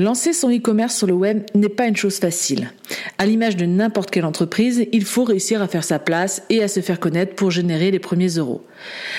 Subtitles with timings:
[0.00, 2.72] Lancer son e-commerce sur le web n'est pas une chose facile.
[3.18, 6.68] À l'image de n'importe quelle entreprise, il faut réussir à faire sa place et à
[6.68, 8.64] se faire connaître pour générer les premiers euros.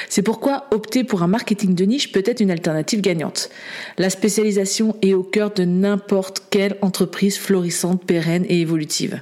[0.09, 3.51] C'est pourquoi opter pour un marketing de niche peut être une alternative gagnante.
[3.99, 9.21] La spécialisation est au cœur de n'importe quelle entreprise florissante, pérenne et évolutive.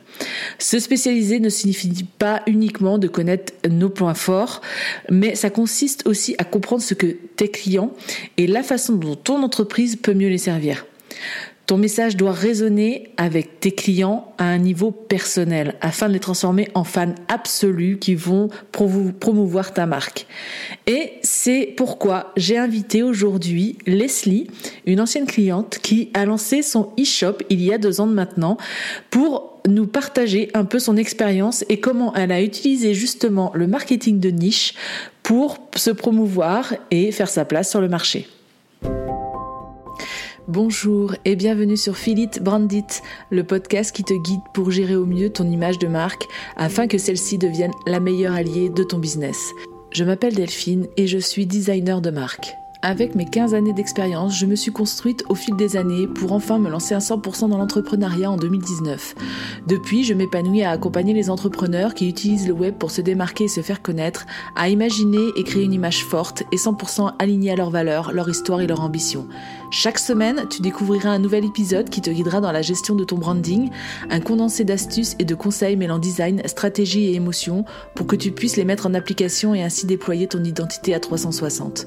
[0.59, 4.61] Se spécialiser ne signifie pas uniquement de connaître nos points forts,
[5.09, 7.91] mais ça consiste aussi à comprendre ce que tes clients
[8.37, 10.85] et la façon dont ton entreprise peut mieux les servir.
[11.69, 16.67] Ton message doit résonner avec tes clients à un niveau personnel afin de les transformer
[16.73, 20.25] en fans absolus qui vont promouvoir ta marque.
[20.87, 24.49] Et c'est pourquoi j'ai invité aujourd'hui Leslie,
[24.87, 28.57] une ancienne cliente qui a lancé son e-shop il y a deux ans maintenant
[29.11, 34.19] pour nous partager un peu son expérience et comment elle a utilisé justement le marketing
[34.19, 34.73] de niche
[35.21, 38.27] pour se promouvoir et faire sa place sur le marché.
[40.49, 45.29] Bonjour et bienvenue sur Philip Brandit, le podcast qui te guide pour gérer au mieux
[45.29, 49.51] ton image de marque afin que celle-ci devienne la meilleure alliée de ton business.
[49.91, 52.55] Je m'appelle Delphine et je suis designer de marque.
[52.81, 56.59] Avec mes 15 années d'expérience, je me suis construite au fil des années pour enfin
[56.59, 59.15] me lancer à 100% dans l'entrepreneuriat en 2019.
[59.67, 63.49] Depuis, je m'épanouis à accompagner les entrepreneurs qui utilisent le web pour se démarquer et
[63.49, 67.69] se faire connaître, à imaginer et créer une image forte et 100% alignée à leurs
[67.69, 69.27] valeurs, leur histoire et leur ambition.
[69.71, 73.17] Chaque semaine, tu découvriras un nouvel épisode qui te guidera dans la gestion de ton
[73.17, 73.69] branding,
[74.09, 78.57] un condensé d'astuces et de conseils mêlant design, stratégie et émotion pour que tu puisses
[78.57, 81.85] les mettre en application et ainsi déployer ton identité à 360.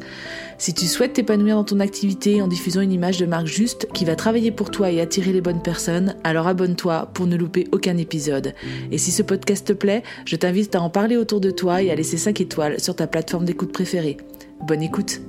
[0.58, 4.04] Si tu souhaites t'épanouir dans ton activité en diffusant une image de marque juste qui
[4.04, 7.96] va travailler pour toi et attirer les bonnes personnes, alors abonne-toi pour ne louper aucun
[7.96, 8.54] épisode.
[8.92, 11.90] Et si ce podcast te plaît, je t'invite à en parler autour de toi et
[11.90, 14.18] à laisser 5 étoiles sur ta plateforme d'écoute préférée.
[14.68, 15.20] Bonne écoute.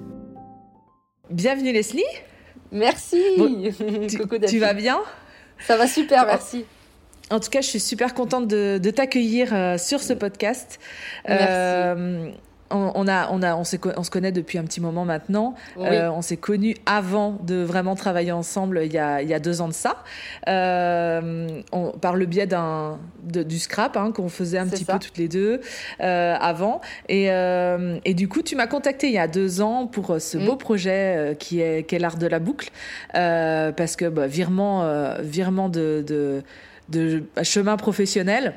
[1.32, 2.04] Bienvenue Leslie.
[2.74, 3.22] Merci.
[4.48, 5.00] tu, vas bien
[5.60, 6.66] Ça va super, merci.
[7.30, 10.80] En tout cas, je suis super contente de, t'accueillir euh, sur ce podcast.
[11.28, 11.46] Merci.
[11.48, 12.32] Euh,
[12.74, 15.56] on, a, on, a, on, on, se connaît depuis un petit moment maintenant.
[15.78, 19.40] Euh, on s'est connus avant de vraiment travailler ensemble il y a, il y a
[19.40, 20.04] deux ans de ça,
[20.48, 25.18] euh, on, par le biais d'un, du scrap hein, qu'on faisait un petit peu toutes
[25.18, 25.62] les deux
[26.02, 26.82] euh, avant.
[27.10, 27.28] Et,
[28.06, 30.58] et, du coup, tu m'as contacté il y a deux ans pour ce beau mm.
[30.58, 32.70] projet qui est, qui est l'art de la boucle,
[33.14, 34.86] parce que bah, virement,
[35.22, 36.44] virement de, de,
[36.90, 38.54] de chemin professionnel.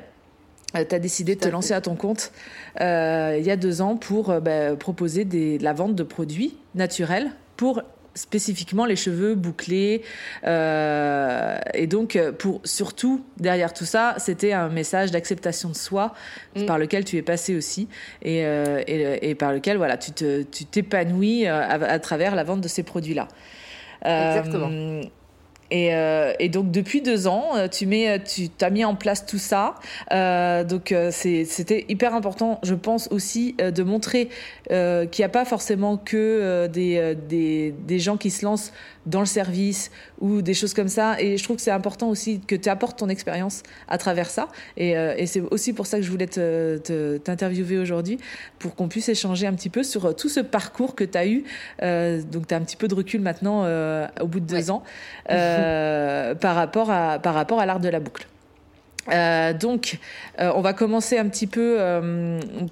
[0.77, 2.33] Euh, tu as décidé de te lancer à ton compte
[2.81, 6.57] euh, il y a deux ans pour euh, bah, proposer des, la vente de produits
[6.75, 7.83] naturels pour
[8.15, 10.01] spécifiquement les cheveux bouclés.
[10.43, 16.15] et donc, pour surtout, derrière tout ça, c'était un message d'acceptation de soi
[16.55, 16.65] mm.
[16.65, 17.89] par lequel tu es passé aussi
[18.23, 20.13] et, et, par lequel voilà, tu
[20.71, 23.29] t'épanouis à, à, travers la vente de ces produits-là.
[24.03, 24.71] Exactement.
[25.71, 28.95] Et, euh, et, donc depuis deux ans, euh, tu mets, euh, tu as mis en
[28.95, 29.75] place tout ça.
[30.13, 34.29] Euh, donc euh, c'était hyper important, je pense aussi, de montrer
[34.69, 38.73] qu'il n'y a pas forcément que des, des, des, gens qui se lancent
[39.07, 39.91] dans le service
[40.21, 41.21] ou des choses comme ça.
[41.21, 44.49] Et je trouve que c'est important aussi que tu apportes ton expérience à travers ça.
[44.77, 48.19] Et, et c'est aussi pour ça que je voulais t'interviewer aujourd'hui,
[48.59, 51.45] pour qu'on puisse échanger un petit peu sur tout ce parcours que tu as eu.
[51.81, 53.65] donc tu as un petit peu de recul maintenant
[54.21, 54.83] au bout de deux ans.
[55.31, 58.27] Euh, par rapport à, par rapport à l'art de la boucle.
[59.13, 59.99] Euh, donc,
[60.41, 61.79] euh, on va commencer un petit peu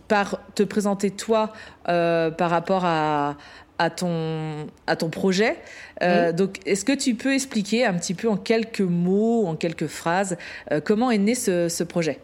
[0.09, 1.53] par te présenter toi
[1.85, 3.37] par rapport à,
[3.79, 5.57] à, ton, à ton projet.
[6.01, 10.37] Donc, est-ce que tu peux expliquer un petit peu en quelques mots, en quelques phrases,
[10.85, 12.21] comment est né ce, ce projet?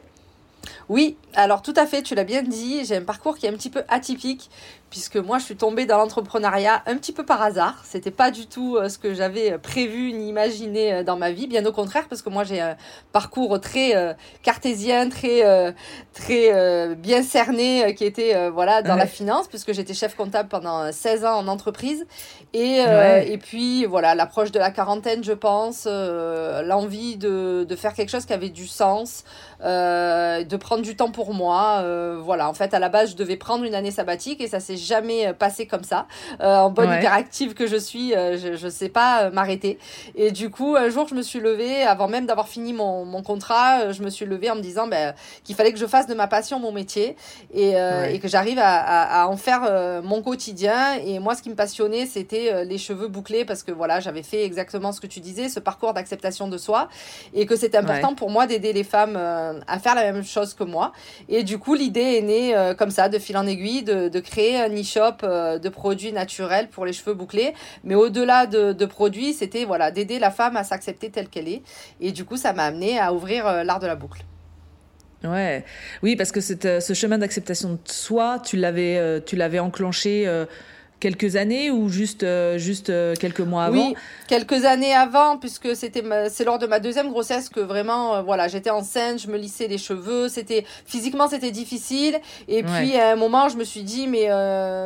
[0.89, 3.55] Oui, alors tout à fait, tu l'as bien dit, j'ai un parcours qui est un
[3.55, 4.51] petit peu atypique
[4.91, 7.77] puisque moi je suis tombée dans l'entrepreneuriat un petit peu par hasard.
[7.85, 11.31] C'était pas du tout euh, ce que j'avais euh, prévu ni imaginé euh, dans ma
[11.31, 12.77] vie, bien au contraire, parce que moi j'ai un
[13.13, 15.75] parcours très cartésien, très
[16.13, 21.25] très bien cerné, qui était voilà dans la finance, puisque j'étais chef comptable pendant 16
[21.25, 22.07] ans en entreprise,
[22.53, 28.11] et et puis voilà l'approche de la quarantaine, je pense, l'envie de de faire quelque
[28.11, 29.25] chose qui avait du sens,
[29.61, 31.85] de prendre du temps pour moi,
[32.19, 32.49] voilà.
[32.49, 35.27] En fait, à la base, je devais prendre une année sabbatique et ça s'est jamais
[35.27, 36.07] euh, passé comme ça.
[36.41, 39.79] Euh, en bonne hyperactive que je suis, euh, je ne sais pas m'arrêter.
[40.15, 43.23] Et du coup, un jour, je me suis levée, avant même d'avoir fini mon, mon,
[43.23, 46.15] contrat, je me suis levée en me disant ben, qu'il fallait que je fasse de
[46.15, 47.17] ma passion mon métier
[47.55, 50.95] et, et que j'arrive à, à, en faire mon quotidien.
[51.05, 54.45] Et moi, ce qui me passionnait, c'était les cheveux bouclés parce que voilà, j'avais fait
[54.45, 56.89] exactement ce que tu disais, ce parcours d'acceptation de soi
[57.35, 60.65] et que c'était important pour moi d'aider les femmes à faire la même chose que
[60.65, 60.93] moi.
[61.29, 64.59] Et du coup, l'idée est née comme ça, de fil en aiguille, de, de créer
[64.59, 65.27] un un e-shop
[65.59, 67.55] de produits naturels pour les cheveux bouclés.
[67.85, 71.63] Mais au-delà de, produits, c'était voilà, d'aider la femme à s'accepter telle qu'elle est.
[72.01, 74.25] Et du coup, ça m'a amené à ouvrir l'art de la boucle.
[75.25, 75.65] Ouais,
[76.03, 80.27] oui, parce que ce chemin d'acceptation de soi, tu l'avais, tu l'avais enclenché
[81.01, 83.95] quelques années ou juste, euh, juste euh, quelques mois avant Oui,
[84.29, 88.47] quelques années avant, puisque c'était c'est lors de ma deuxième grossesse que vraiment, euh, voilà,
[88.49, 92.21] j'étais enceinte, je me lissais les cheveux, c'était physiquement c'était difficile.
[92.47, 94.29] Et puis à un moment, je me suis dit mais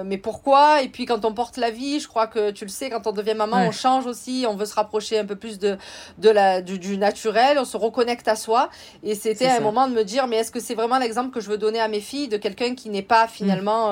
[0.04, 0.82] mais pourquoi?
[0.82, 3.12] Et puis quand on porte la vie, je crois que tu le sais, quand on
[3.12, 5.76] devient maman, on change aussi, on veut se rapprocher un peu plus de
[6.18, 8.70] de la du, du naturel, on se reconnecte à soi.
[9.02, 11.50] Et c'était un moment de me dire mais est-ce que c'est vraiment l'exemple que je
[11.50, 13.88] veux donner à mes filles de quelqu'un qui n'est pas finalement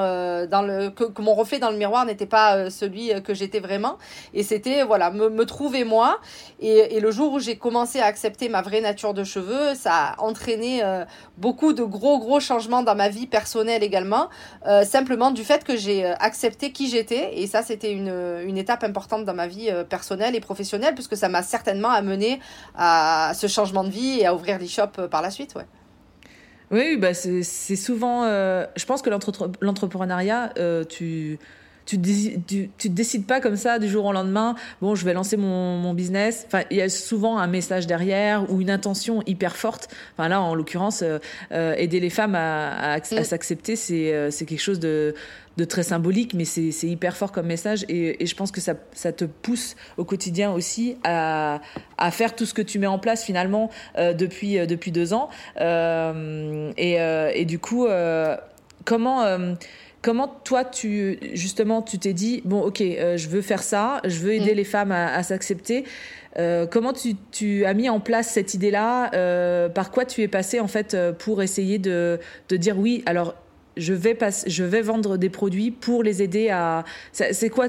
[0.47, 3.35] dans le que, que mon reflet dans le miroir n'était pas euh, celui euh, que
[3.35, 3.99] j'étais vraiment.
[4.35, 6.21] Et c'était, voilà, me, trouver moi.
[6.61, 9.93] Et, et, le jour où j'ai commencé à accepter ma vraie nature de cheveux, ça
[9.93, 11.05] a entraîné euh,
[11.37, 14.29] beaucoup de gros, gros changements dans ma vie personnelle également.
[14.85, 17.41] simplement du fait que j'ai accepté qui j'étais.
[17.41, 18.15] Et ça, c'était une,
[18.47, 22.41] une, étape importante dans ma vie personnelle et professionnelle, puisque ça m'a certainement amené
[22.77, 25.55] à ce changement de vie et à ouvrir l'e-shop par la suite.
[25.57, 25.67] Ouais.
[26.71, 27.43] Oui, bah c'est
[27.77, 28.25] souvent.
[28.25, 30.53] je pense que l'entrepreneuriat,
[30.89, 31.39] tu
[31.85, 34.55] tu, tu, tu, te décides pas comme ça du jour au lendemain.
[34.81, 36.45] Bon, je vais lancer mon, mon business.
[36.47, 39.89] Enfin, il y a souvent un message derrière ou une intention hyper forte.
[40.17, 41.19] Enfin là, en l'occurrence, euh,
[41.53, 43.25] euh, aider les femmes à, à, à mm.
[43.25, 45.15] s'accepter, c'est euh, quelque chose de
[45.57, 48.75] de très symbolique, mais c'est hyper fort comme message et, et, je pense que ça,
[48.93, 51.61] ça te pousse au quotidien aussi à,
[51.99, 55.13] à faire tout ce que tu mets en place finalement euh, depuis, euh, depuis deux
[55.13, 55.29] ans.
[55.61, 56.97] Euh, et,
[57.35, 57.87] et, du coup,
[58.85, 59.57] comment
[60.03, 64.19] Comment toi, tu justement, tu t'es dit bon, ok, euh, je veux faire ça, je
[64.19, 64.57] veux aider mm.
[64.57, 65.85] les femmes à, s'accepter.
[66.39, 70.29] Euh, comment tu, tu, as mis en place cette idée-là euh, Par quoi tu es
[70.29, 72.19] passé en fait pour essayer de,
[72.49, 73.35] de dire oui Alors,
[73.77, 76.85] je vais pas, je vais vendre des produits pour les aider à.
[77.13, 77.69] C'est quoi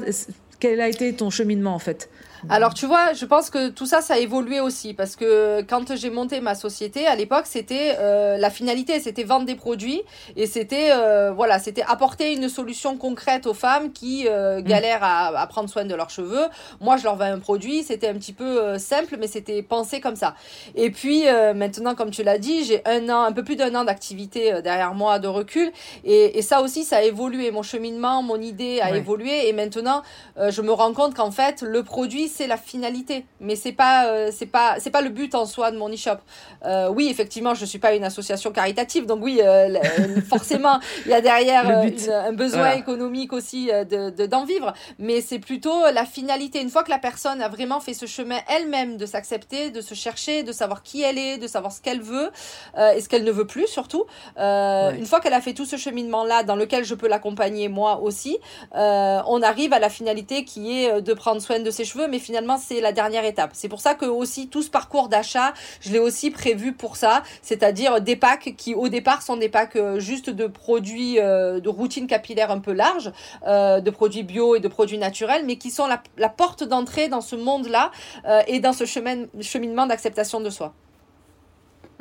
[0.59, 2.09] Quel a été ton cheminement en fait?
[2.49, 5.95] Alors tu vois, je pense que tout ça, ça a évolué aussi parce que quand
[5.95, 10.01] j'ai monté ma société, à l'époque, c'était euh, la finalité, c'était vendre des produits
[10.35, 14.63] et c'était euh, voilà, c'était apporter une solution concrète aux femmes qui euh, mm.
[14.63, 16.45] galèrent à, à, prendre soin de leurs cheveux.
[16.81, 20.15] Moi, je leur vends un produit, c'était un petit peu simple, mais c'était pensé comme
[20.15, 20.35] ça.
[20.75, 21.23] Et puis
[21.55, 24.93] maintenant, comme tu l'as dit, j'ai un an, un peu plus d'un an d'activité derrière
[24.93, 25.71] moi de recul
[26.03, 27.51] et, et, ça aussi, ça a évolué.
[27.51, 30.03] Mon cheminement, mon idée a évolué et maintenant,
[30.37, 34.29] je me rends compte qu'en fait, le produit c'est la finalité, mais c'est pas euh,
[34.33, 36.17] c'est pas c'est pas le but en soi de mon e-shop.
[36.65, 39.79] Euh, oui, effectivement, je suis pas une association caritative, donc oui, euh,
[40.27, 41.67] forcément, il y a derrière
[42.09, 46.61] un besoin économique aussi de d'en vivre, mais c'est plutôt la finalité.
[46.61, 49.93] Une fois que la personne a vraiment fait ce chemin elle-même de s'accepter, de se
[49.93, 52.31] chercher, de savoir qui elle est, de savoir ce qu'elle veut
[52.95, 54.05] et ce qu'elle ne veut plus surtout.
[54.37, 57.99] Une fois qu'elle a fait tout ce cheminement là, dans lequel je peux l'accompagner moi
[58.01, 58.39] aussi,
[58.73, 62.57] on arrive à la finalité qui est de prendre soin de ses cheveux, mais finalement
[62.57, 63.51] c'est la dernière étape.
[63.53, 67.23] C'est pour ça que aussi tout ce parcours d'achat, je l'ai aussi prévu pour ça,
[67.41, 71.69] c'est-à-dire des packs qui au départ sont des packs euh, juste de produits euh, de
[71.69, 73.11] routine capillaire un peu large,
[73.47, 77.21] euh, de produits bio et de produits naturels, mais qui sont la, porte d'entrée dans
[77.21, 77.91] ce monde-là
[78.47, 80.73] et dans ce chemin, cheminement d'acceptation de soi.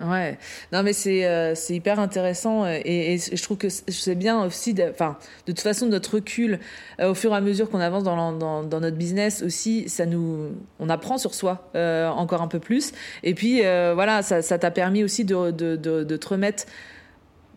[0.03, 0.37] Ouais,
[0.73, 4.45] non mais c'est euh, c'est hyper intéressant euh, et, et, je trouve que c'est bien
[4.45, 5.17] aussi, enfin
[5.47, 6.59] de, toute façon notre recul
[6.99, 10.05] euh, au fur et à mesure qu'on avance dans, dans, dans, notre business aussi, ça
[10.05, 10.51] nous,
[10.81, 12.93] on apprend sur soi euh, encore un peu plus.
[13.23, 16.65] Et puis voilà, ça ça t'a permis aussi de, de, de, de, te remettre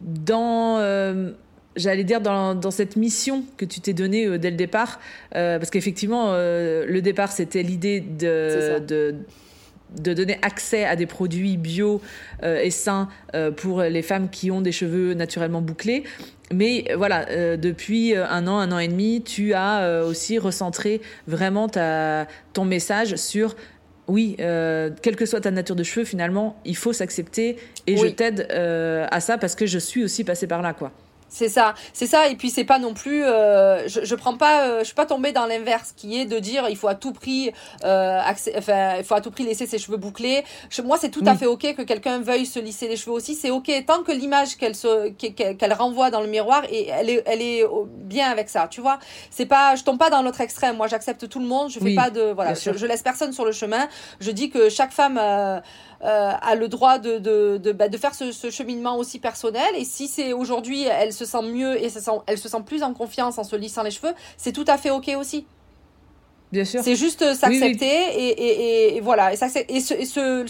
[0.02, 0.78] dans
[1.76, 5.00] j'allais dire dans, dans, cette mission que tu t'es donnée dès le départ,
[5.32, 9.16] parce qu'effectivement, le départ, c'était l'idée de, de,
[9.98, 12.02] de donner accès à des produits bio
[12.44, 16.04] euh, et sains euh, pour les femmes qui ont des cheveux naturellement bouclés.
[16.52, 21.68] Mais euh, voilà, depuis un an, un an et demi, tu as aussi recentré vraiment
[21.68, 23.56] ta, ton message sur
[24.08, 28.48] oui, quelle que soit ta nature de cheveux, finalement, il faut s'accepter et je t'aide
[28.52, 30.92] à ça parce que je suis aussi passée par là, quoi.
[31.28, 32.30] C'est ça, c'est ça.
[32.30, 35.06] Et puis c'est pas non plus, euh, je, je prends pas, euh, je suis pas
[35.06, 37.52] tombée dans l'inverse, qui est de dire il faut à tout prix,
[37.84, 38.22] euh,
[38.58, 40.44] enfin il faut à tout prix laisser ses cheveux bouclés.
[40.84, 43.50] moi c'est tout à fait ok que quelqu'un veuille se lisser les cheveux aussi, c'est
[43.50, 47.42] ok tant que l'image qu'elle se, qu'elle renvoie dans le miroir et elle est, elle
[47.42, 47.64] est
[47.98, 49.00] bien avec ça, tu vois.
[49.30, 50.78] C'est pas, je tombe pas dans l'autre extrême.
[50.78, 53.46] Moi j'accepte tout le monde, je fais pas de, voilà, je, je, laisse personne sur
[53.46, 53.88] le chemin.
[54.20, 55.60] Je dis que chaque femme euh,
[56.02, 59.68] a le droit de, de, de, bah, faire ce, ce, cheminement aussi personnel.
[59.76, 62.84] Et si c'est aujourd'hui, elle se sent mieux et se sent, elle se sent plus
[62.84, 65.46] en confiance en se lissant les cheveux, c'est tout à fait OK aussi.
[66.52, 66.82] Bien sûr.
[66.84, 69.34] C'est juste s'accepter et, et, et, voilà.
[69.34, 69.38] Et,
[69.70, 70.46] et ce,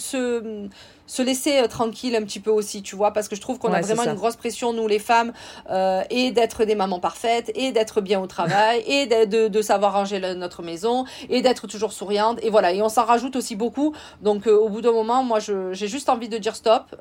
[1.07, 3.71] se laisser euh, tranquille un petit peu aussi, tu vois, parce que je trouve qu'on
[3.73, 5.33] a vraiment une grosse pression, nous les femmes,
[5.69, 9.93] euh, et d'être des mamans parfaites, et d'être bien au travail, et de, de, savoir
[9.93, 13.93] ranger notre maison, et d'être toujours souriante, et voilà, et on s'en rajoute aussi beaucoup.
[14.21, 16.95] Donc euh, au bout d'un moment, moi, j'ai juste envie de dire stop.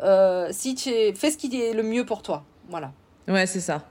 [0.50, 2.92] si tu fais ce qui est le mieux pour toi, voilà.
[3.28, 3.82] Ouais, c'est ça.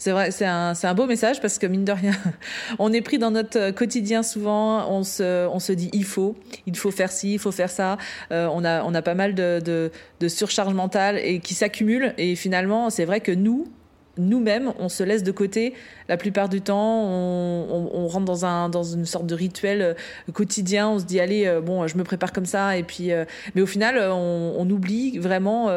[0.00, 2.14] C'est vrai, c'est un, un, beau message parce que mine de rien,
[2.78, 6.74] on est pris dans notre quotidien souvent, on se, on se dit il faut, il
[6.74, 7.98] faut faire ci, il faut faire ça.
[8.32, 9.90] Euh, on, a, on a pas mal de, de,
[10.20, 12.14] de surcharge mentale et qui s'accumulent.
[12.16, 13.70] Et finalement, c'est vrai que nous,
[14.16, 15.74] nous-mêmes, on se laisse de côté
[16.08, 17.04] la plupart du temps.
[17.04, 20.88] On, on, rentre dans, un, dans une sorte de rituel euh, quotidien.
[20.88, 22.78] On se dit, allez, euh, bon, je me prépare comme ça.
[22.78, 23.10] Et puis,
[23.54, 25.68] mais au final, on oublie vraiment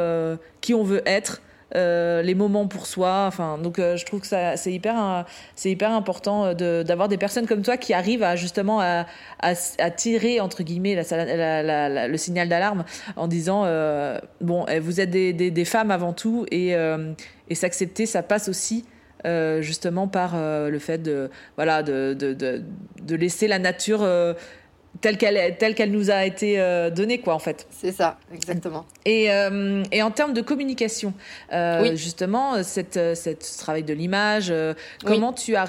[0.61, 1.41] qui on veut être.
[1.75, 3.25] Euh, les moments pour soi.
[3.27, 5.25] Enfin, donc euh, je trouve que c'est hyper,
[5.55, 9.05] c'est hyper important euh, d'avoir des personnes comme toi qui arrivent à justement à,
[9.95, 13.63] tirer entre guillemets le signal d'alarme en disant
[14.41, 16.75] bon, eh, vous êtes des, femmes avant tout et,
[17.53, 18.85] s'accepter, ça passe aussi.
[19.61, 24.05] justement par le fait de voilà de laisser la nature
[25.01, 27.67] telle qu'elle telle qu'elle nous a été euh, donnée quoi en fait.
[27.71, 28.85] C'est ça, exactement.
[29.05, 31.13] Et, euh, et en termes de communication,
[31.51, 34.53] euh, justement, cette, cette ce travail de l'image,
[35.03, 35.67] comment tu as,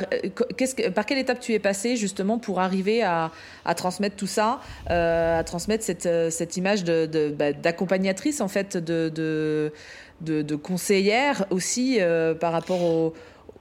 [0.56, 3.30] qu'est-ce que, par quelle étape tu es passé justement pour arriver à,
[3.64, 9.08] à transmettre tout ça, à transmettre cette, cette image de, bah, d'accompagnatrice en fait, de,
[9.08, 9.72] de,
[10.20, 11.98] de, de conseillère aussi
[12.40, 13.14] par rapport au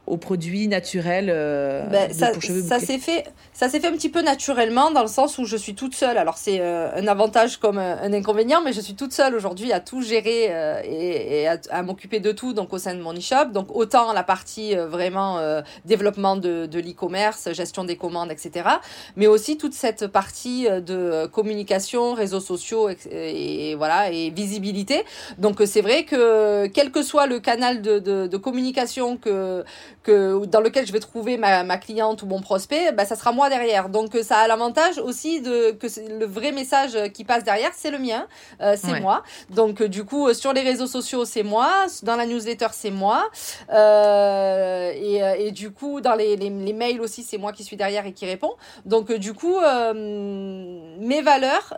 [0.06, 4.22] aux produits naturels euh, ben, ça, ça s'est fait ça s'est fait un petit peu
[4.22, 6.18] naturellement dans le sens où je suis toute seule.
[6.18, 9.80] Alors c'est euh, un avantage comme un, inconvénient mais je suis toute seule aujourd'hui à
[9.80, 13.52] tout gérer euh, et, à, m'occuper de tout donc au sein de mon e-shop.
[13.54, 15.40] Donc autant la partie vraiment
[15.86, 18.70] développement de, de l'e-commerce gestion des commandes etc
[19.16, 25.04] mais aussi toute cette partie de communication réseaux sociaux et, voilà et visibilité.
[25.38, 29.64] Donc c'est vrai que quel que soit le canal de, de, de communication que
[30.04, 33.32] que dans lequel je vais trouver ma, ma cliente ou mon prospect, bah, ça sera
[33.32, 33.90] moi derrière.
[33.90, 35.88] Donc ça a l'avantage aussi de que
[36.20, 38.28] le vrai message qui passe derrière, c'est le mien,
[38.62, 39.24] euh, c'est moi.
[39.50, 43.30] Donc du coup euh, sur les réseaux sociaux, c'est moi, dans la newsletter, c'est moi,
[43.72, 47.78] euh, et, et, du coup dans les, les, les mails aussi, c'est moi qui suis
[47.78, 48.54] derrière et qui répond.
[48.86, 49.58] Donc du coup
[49.94, 51.74] mes valeurs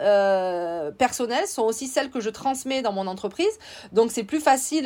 [0.98, 3.46] personnelles sont aussi celles que je transmets dans mon entreprise.
[3.92, 4.86] Donc c'est plus facile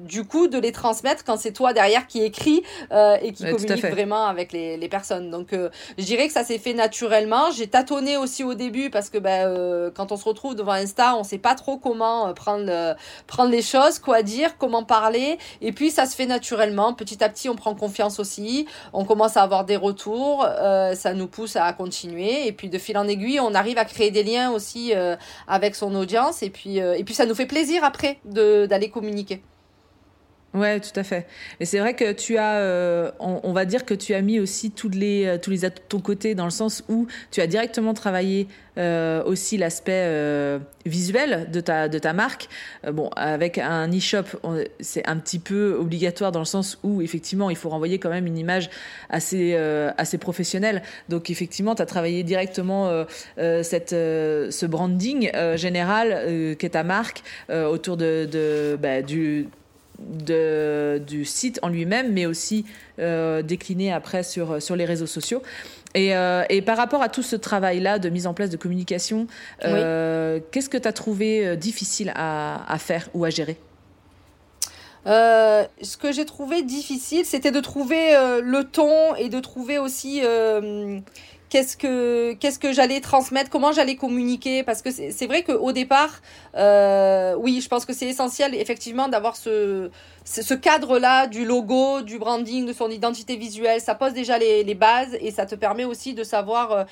[0.00, 2.62] du coup de les transmettre quand c'est toi derrière qui écrit
[2.92, 5.30] euh, et qui communique vraiment avec les, les personnes.
[5.30, 7.50] Donc, euh, je dirais que ça s'est fait naturellement.
[7.50, 11.14] J'ai tâtonné aussi au début parce que ben, euh, quand on se retrouve devant Insta,
[11.16, 12.96] on sait pas trop comment prendre,
[13.26, 15.38] prendre les choses, quoi dire, comment parler.
[15.60, 16.94] Et puis, ça se fait naturellement.
[16.94, 18.66] Petit à petit, on prend confiance aussi.
[18.92, 20.46] On commence à avoir des retours.
[20.94, 22.46] ça nous pousse à continuer.
[22.46, 24.92] Et puis, de fil en aiguille, on arrive à créer des liens aussi
[25.46, 26.42] avec son audience.
[26.42, 29.42] Et puis, et puis, ça nous fait plaisir après d'aller communiquer.
[30.54, 31.26] Ouais, tout à fait.
[31.60, 34.70] Et c'est vrai que tu as, euh, on, va dire que tu as mis aussi
[34.70, 37.46] tous les euh, tous les atouts de ton côté dans le sens où tu as
[37.46, 42.50] directement travaillé euh, aussi l'aspect visuel de ta de ta marque.
[42.92, 44.24] bon, avec un e-shop,
[44.80, 48.26] c'est un petit peu obligatoire dans le sens où effectivement il faut renvoyer quand même
[48.26, 48.68] une image
[49.08, 49.54] assez
[49.96, 50.82] assez professionnelle.
[51.08, 53.06] Donc effectivement, tu as travaillé directement
[53.36, 59.48] cette ce branding général qu'est ta marque autour de, de bah, du
[60.08, 62.64] de, du site en lui-même, mais aussi
[62.98, 65.42] euh, décliné après sur, sur les réseaux sociaux.
[65.94, 69.26] Et, euh, et, par rapport à tout ce travail-là de mise en place de communication,
[69.64, 73.58] euh, qu'est-ce que tu as trouvé difficile à, à, faire ou à gérer?
[75.04, 80.22] Ce que j'ai trouvé difficile, c'était de trouver le ton et de trouver aussi
[81.52, 86.22] qu'est-ce que qu'est-ce que j'allais transmettre, comment j'allais communiquer, parce que c'est vrai qu'au départ,
[86.56, 89.90] euh, oui, je pense que c'est essentiel effectivement d'avoir ce
[90.24, 94.74] ce cadre-là du logo, du branding, de son identité visuelle, ça pose déjà les, les
[94.74, 96.84] bases et ça te permet aussi de savoir euh,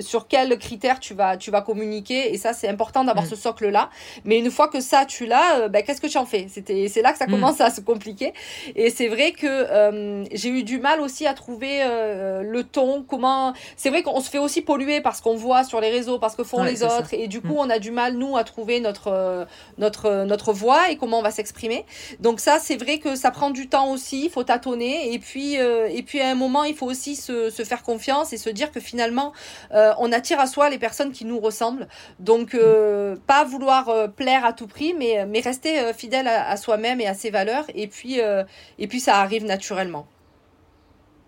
[0.00, 2.32] sur quels critères tu vas, tu vas communiquer.
[2.32, 3.30] Et ça, c'est important d'avoir mm.
[3.30, 3.90] ce socle-là.
[4.24, 6.46] Mais une fois que ça, tu l'as, euh, ben, qu'est-ce que tu en fais?
[6.48, 7.30] C'est là que ça mm.
[7.30, 8.32] commence à se compliquer.
[8.76, 13.52] Et c'est vrai que euh, j'ai eu du mal aussi à trouver le ton, comment...
[13.76, 16.44] C'est vrai qu'on se fait aussi polluer parce qu'on voit sur les réseaux, parce que
[16.44, 17.12] font les autres.
[17.12, 17.58] Et du coup, mm.
[17.58, 19.46] on a du mal, nous, à trouver notre,
[19.78, 21.84] notre, notre voix et comment on va s'exprimer.
[22.20, 25.14] Donc ça, c'est vrai que ça prend du temps aussi, il faut tâtonner.
[25.14, 28.50] Et puis, euh, et à un moment, il faut aussi se, faire confiance et se
[28.50, 29.32] dire que finalement,
[29.72, 31.88] euh, on attire à soi les personnes qui nous ressemblent.
[32.18, 37.14] Donc, euh, pas vouloir plaire à tout prix, mais, rester fidèle à, soi-même et à
[37.14, 37.64] ses valeurs.
[37.74, 40.06] Et puis ça arrive naturellement.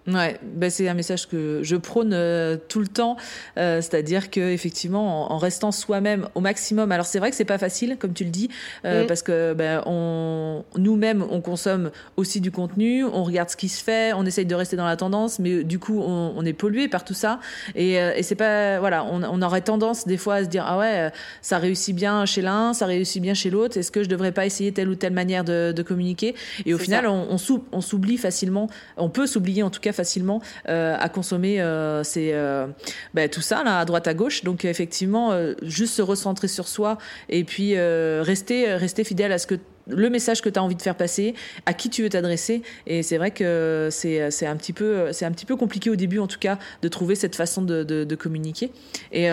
[0.07, 3.19] Ouais, ben c'est un message que je prône euh, tout le temps,
[3.59, 6.91] euh, c'est-à-dire que effectivement, en, restant soi-même au maximum.
[6.91, 8.49] Alors c'est vrai que c'est pas facile, comme tu le dis,
[8.87, 9.07] euh, mm.
[9.07, 13.85] parce que ben on, nous-mêmes, on consomme aussi du contenu, on regarde ce qui se
[13.85, 16.89] fait, on essaye de rester dans la tendance, mais du coup, on, on est pollué
[16.89, 17.39] par tout ça.
[17.75, 20.79] Et, et c'est pas, voilà, on, on, aurait tendance des fois à se dire ah
[20.79, 21.11] ouais,
[21.43, 23.77] ça réussit bien chez l'un, ça réussit bien chez l'autre.
[23.77, 26.35] Est-ce que je devrais pas essayer telle ou telle manière de, de communiquer?
[26.65, 27.11] Et au final, ça.
[27.11, 27.37] on,
[27.73, 28.69] on s'oublie facilement.
[28.97, 32.67] On peut s'oublier en tout cas facilement euh, à consommer euh, c'est euh,
[33.15, 34.45] ben, tout ça là à droite à gauche.
[34.45, 35.33] Donc effectivement,
[35.63, 39.57] juste se recentrer sur soi et puis rester rester fidèle à ce que
[39.87, 41.35] le message que tu as envie de faire passer,
[41.67, 42.63] à qui tu veux t'adresser.
[42.87, 46.29] Et c'est vrai que c'est un, petit peu, un petit peu compliqué au début, en
[46.29, 48.71] tout cas, de trouver cette façon de, communiquer.
[49.13, 49.29] Et.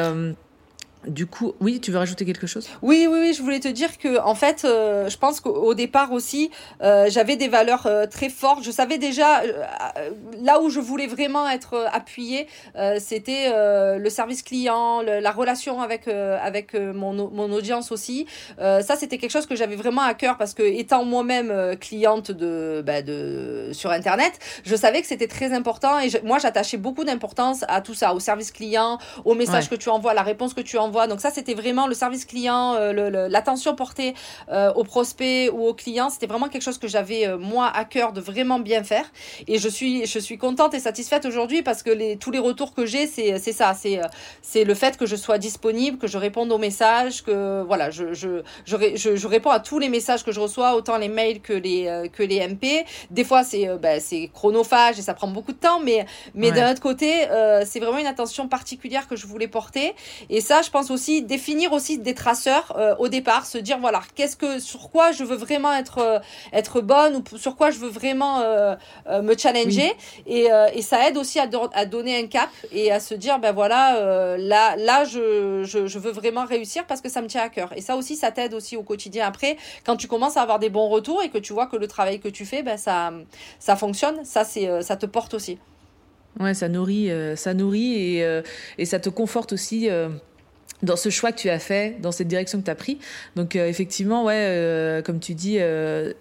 [1.05, 2.67] Du coup, oui, tu veux rajouter quelque chose?
[2.81, 6.11] Oui, oui, oui, je voulais te dire que, en fait, euh, je pense qu'au départ
[6.11, 6.51] aussi,
[6.81, 8.63] euh, j'avais des valeurs euh, très fortes.
[8.63, 9.41] Je savais déjà
[10.41, 12.47] là où je voulais vraiment être appuyée,
[12.99, 13.51] c'était
[13.97, 18.25] le service client, le, la relation avec avec mon, mon audience aussi.
[18.57, 22.83] ça, c'était quelque chose que j'avais vraiment à cœur parce que étant moi-même cliente de,
[22.85, 27.03] bah, de sur Internet, je savais que c'était très important et je, moi, j'attachais beaucoup
[27.03, 29.77] d'importance à tout ça, au service client, au message ouais.
[29.77, 32.75] que tu envoies, la réponse que tu envoies donc ça, c'était vraiment le service client,
[32.75, 34.13] euh, l'attention portée
[34.51, 36.10] euh, aux prospects ou aux clients.
[36.10, 39.06] C'était vraiment quelque chose que j'avais euh, moi à cœur de vraiment bien faire.
[39.48, 42.74] Et je suis, je suis contente et satisfaite aujourd'hui parce que les, tous les retours
[42.74, 43.74] que j'ai, c'est ça.
[43.74, 44.00] C'est
[44.41, 48.13] c'est le fait que je sois disponible, que je réponde aux messages, que voilà, je,
[48.13, 51.41] je, je, je, je réponds à tous les messages que je reçois, autant les mails
[51.41, 52.86] que les, que les MP.
[53.12, 54.00] Des fois, c'est ben,
[54.34, 56.56] chronophage et ça prend beaucoup de temps, mais, mais ouais.
[56.56, 59.96] d'un autre côté, euh, c'est vraiment une attention particulière que je voulais porter.
[60.29, 63.79] Et ça, je pense pense aussi définir aussi des traceurs euh, au départ, se dire
[63.79, 66.19] voilà, qu'est-ce que sur quoi je veux vraiment être euh,
[66.53, 68.75] être bonne ou sur quoi je veux vraiment euh,
[69.24, 69.91] me challenger.
[70.27, 70.34] Oui.
[70.38, 73.39] et, et ça aide aussi à, do à donner un cap et à se dire
[73.39, 77.41] ben voilà là là je, je, je veux vraiment réussir parce que ça me tient
[77.41, 77.69] à cœur.
[77.75, 79.25] Et ça aussi ça t'aide aussi au quotidien.
[79.25, 81.88] Après quand tu commences à avoir des bons retours et que tu vois que le
[81.88, 83.12] travail que tu fais ben ça
[83.60, 85.57] ça fonctionne ça c'est ça te porte aussi.
[86.39, 88.41] Ouais ça nourrit ça nourrit et,
[88.77, 89.89] et ça te conforte aussi
[90.84, 93.00] dans ce choix que tu as fait, dans cette direction que tu as pris.
[93.36, 96.13] Donc euh, effectivement, ouais, euh, comme tu dis, euh,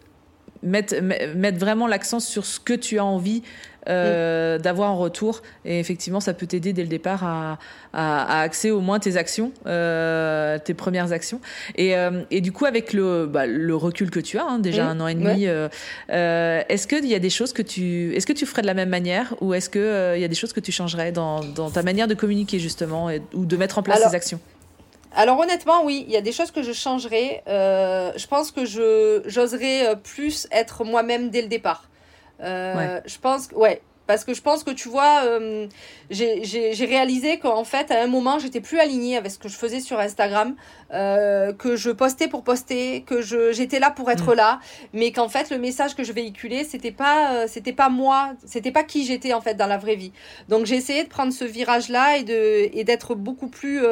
[0.62, 3.42] mettre, mettre vraiment l'accent sur ce que tu as envie
[3.88, 4.62] euh, mmh.
[4.62, 5.42] d'avoir en retour.
[5.64, 7.58] Et effectivement, ça peut t'aider dès le départ à,
[7.92, 11.40] à, à axer au moins tes actions, euh, tes premières actions.
[11.76, 14.86] Et, euh, et du coup, avec le, bah, le recul que tu as, hein, déjà
[14.86, 14.88] mmh.
[14.88, 16.64] un an et demi, ouais.
[16.68, 18.88] Est-ce qu'il y a des choses que tu, est-ce que tu ferais de la même
[18.88, 21.84] manière ou est-ce qu'il il y a des choses que tu changerais dans, dans ta
[21.84, 24.40] manière de communiquer justement et, ou de mettre en place Alors, ces actions?
[25.16, 27.42] Alors honnêtement, oui, il y a des choses que je changerais.
[27.48, 31.88] Euh, je pense que je j'oserais plus être moi-même dès le départ.
[32.40, 33.02] Euh, ouais.
[33.06, 35.66] Je pense que ouais, parce que je pense que tu vois, euh,
[36.10, 39.80] j'ai réalisé qu'en fait, à un moment, j'étais plus alignée avec ce que je faisais
[39.80, 40.54] sur Instagram,
[40.92, 43.20] euh, que je postais pour poster, que
[43.52, 44.36] j'étais là pour être mmh.
[44.36, 44.60] là,
[44.92, 48.70] mais qu'en fait, le message que je véhiculais, c'était pas, euh, c'était pas moi, c'était
[48.70, 50.12] pas qui j'étais en fait dans la vraie vie.
[50.48, 53.82] Donc, j'ai essayé de prendre ce virage-là et de et d'être beaucoup plus,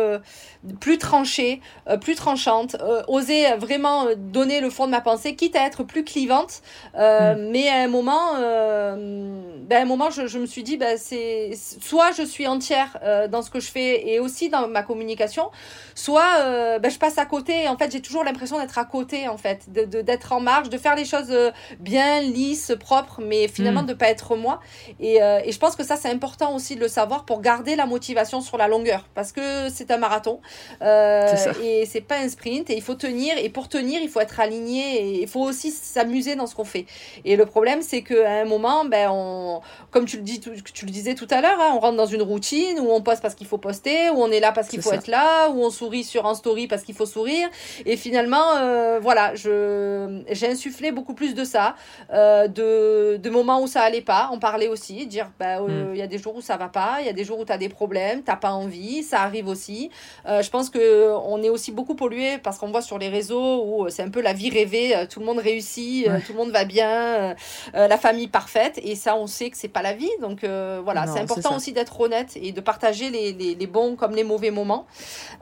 [0.80, 1.60] plus tranchée,
[2.00, 2.76] plus tranchante,
[3.08, 6.62] oser vraiment donner le fond de ma pensée, quitte à être plus clivante.
[6.94, 7.50] Mmh.
[7.50, 11.50] Mais à un moment, ben, à un moment, je, je me suis dit, ben, c'est
[11.80, 12.98] soit je suis entière
[13.30, 15.50] dans ce que je fais et aussi dans ma communication,
[15.94, 17.68] soit ben, je passe à côté.
[17.68, 20.68] En fait, j'ai toujours l'impression d'être à côté, en fait, de, de, d'être en marge,
[20.68, 23.86] de faire les choses euh, bien, lisses, propres, mais finalement mm.
[23.86, 24.60] de pas être moi.
[25.00, 27.76] Et, euh, et je pense que ça, c'est important aussi de le savoir pour garder
[27.76, 30.40] la motivation sur la longueur, parce que c'est un marathon
[30.82, 32.70] euh, et c'est pas un sprint.
[32.70, 33.36] Et il faut tenir.
[33.38, 34.82] Et pour tenir, il faut être aligné.
[35.00, 36.86] Et il faut aussi s'amuser dans ce qu'on fait.
[37.24, 39.60] Et le problème, c'est qu'à un moment, ben, on,
[39.94, 40.50] comme tu le dis, tu
[40.86, 43.36] le disais tout à l'heure, hein, on rentre dans une routine où on poste parce
[43.36, 44.96] qu'il faut poster, où on est là parce qu'il faut ça.
[44.96, 47.48] être là, où on sourit sur un story parce qu'il faut sourire.
[47.86, 51.76] Et finalement, euh, voilà, je j'ai insufflé beaucoup plus de ça,
[52.12, 55.92] euh, de, de moments où ça allait pas, en parler aussi, dire bah il euh,
[55.92, 55.94] mm.
[55.94, 57.52] y a des jours où ça va pas, il y a des jours où tu
[57.52, 59.90] as des problèmes, t'as pas envie, ça arrive aussi.
[60.26, 63.88] Je pense que on est aussi beaucoup pollué parce qu'on voit sur les réseaux où
[63.90, 66.20] c'est un peu la vie rêvée, tout le monde réussit, ouais.
[66.22, 67.36] tout le monde va bien,
[67.72, 70.10] la famille parfaite et ça on sait que c'est pas la vie.
[70.20, 74.14] Donc voilà, c'est important aussi d'être honnête et de partager les, les, les, bons comme
[74.14, 74.86] les mauvais moments.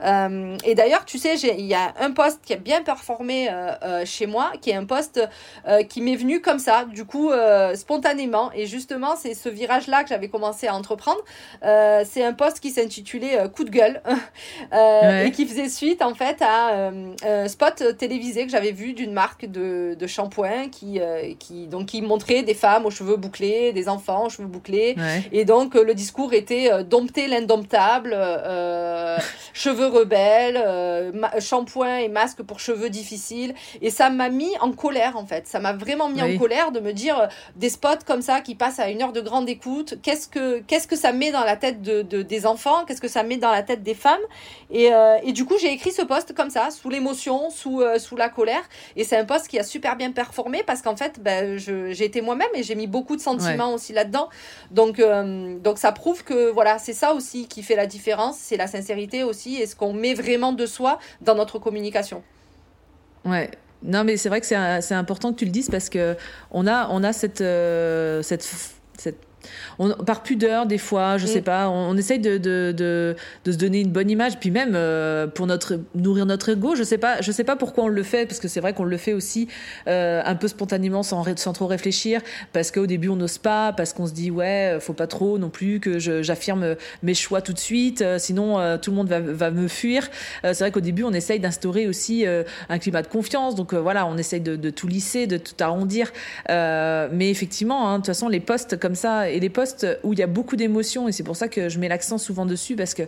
[0.01, 4.05] et d'ailleurs, tu sais, il y a un poste qui a bien performé euh, euh,
[4.05, 5.19] chez moi, qui est un poste
[5.67, 8.51] euh, qui m'est venu comme ça, du coup, euh, spontanément.
[8.53, 11.21] Et justement, c'est ce virage-là que j'avais commencé à entreprendre.
[11.63, 14.01] Euh, c'est un poste qui s'intitulait Coup de gueule
[14.71, 15.27] ouais.
[15.27, 16.91] et qui faisait suite, en fait, à
[17.25, 20.99] un spot télévisé que j'avais vu d'une marque de, de shampoing qui,
[21.39, 24.95] qui, donc, qui montrait des femmes aux cheveux bouclés, des enfants aux cheveux bouclés.
[25.31, 28.11] Et donc, le discours était dompter l'indomptable,
[29.53, 33.53] cheveux rebelles, shampoing et masque pour cheveux difficiles.
[33.81, 35.47] Et ça m'a mis en colère, en fait.
[35.47, 38.79] Ça m'a vraiment mis en colère de me dire des spots comme ça qui passent
[38.79, 39.95] à une heure de grande écoute.
[40.01, 42.85] Qu'est-ce que, qu'est-ce que ça met dans la tête de, des enfants?
[42.85, 44.21] Qu'est-ce que ça met dans la tête des femmes?
[44.71, 44.89] Et,
[45.23, 48.63] et, du coup, j'ai écrit ce post comme ça, sous l'émotion, sous, sous la colère.
[48.95, 52.21] Et c'est un post qui a super bien performé parce qu'en fait, ben, j'ai été
[52.21, 54.12] moi-même et j'ai mis beaucoup de sentiments aussi là-dedans.
[54.71, 58.57] Donc, euh, donc ça prouve que voilà, c'est ça aussi qui fait la différence, c'est
[58.57, 62.23] la sincérité aussi et ce qu'on met vraiment de soi dans notre communication.
[63.25, 63.49] Ouais,
[63.83, 66.15] non, mais c'est vrai que c'est important que tu le dises parce que
[66.51, 68.43] on a, on a cette, euh, cette,
[68.97, 69.19] cette
[69.79, 71.43] on, par pudeur, des fois, je sais mm.
[71.43, 75.27] pas, on, essaye de, de, de, de, se donner une bonne image, puis même euh,
[75.27, 78.25] pour notre, nourrir notre ego, je sais pas, je sais pas pourquoi on le fait,
[78.25, 79.47] parce que c'est vrai qu'on le fait aussi
[79.87, 83.93] euh, un peu spontanément, sans, sans trop réfléchir, parce qu'au début on n'ose pas, parce
[83.93, 87.59] qu'on se dit ouais, faut pas trop non plus que j'affirme mes choix tout de
[87.59, 90.09] suite, euh, sinon tout le monde va, va me fuir.
[90.43, 94.17] c'est vrai qu'au début on essaye d'instaurer aussi un climat de confiance, donc voilà, on
[94.17, 96.11] essaye de, tout lisser, de tout arrondir,
[96.49, 100.19] mais effectivement, hein, de toute façon les postes comme ça et les postes où il
[100.19, 102.93] y a beaucoup d'émotions, et c'est pour ça que je mets l'accent souvent dessus, parce
[102.93, 103.03] que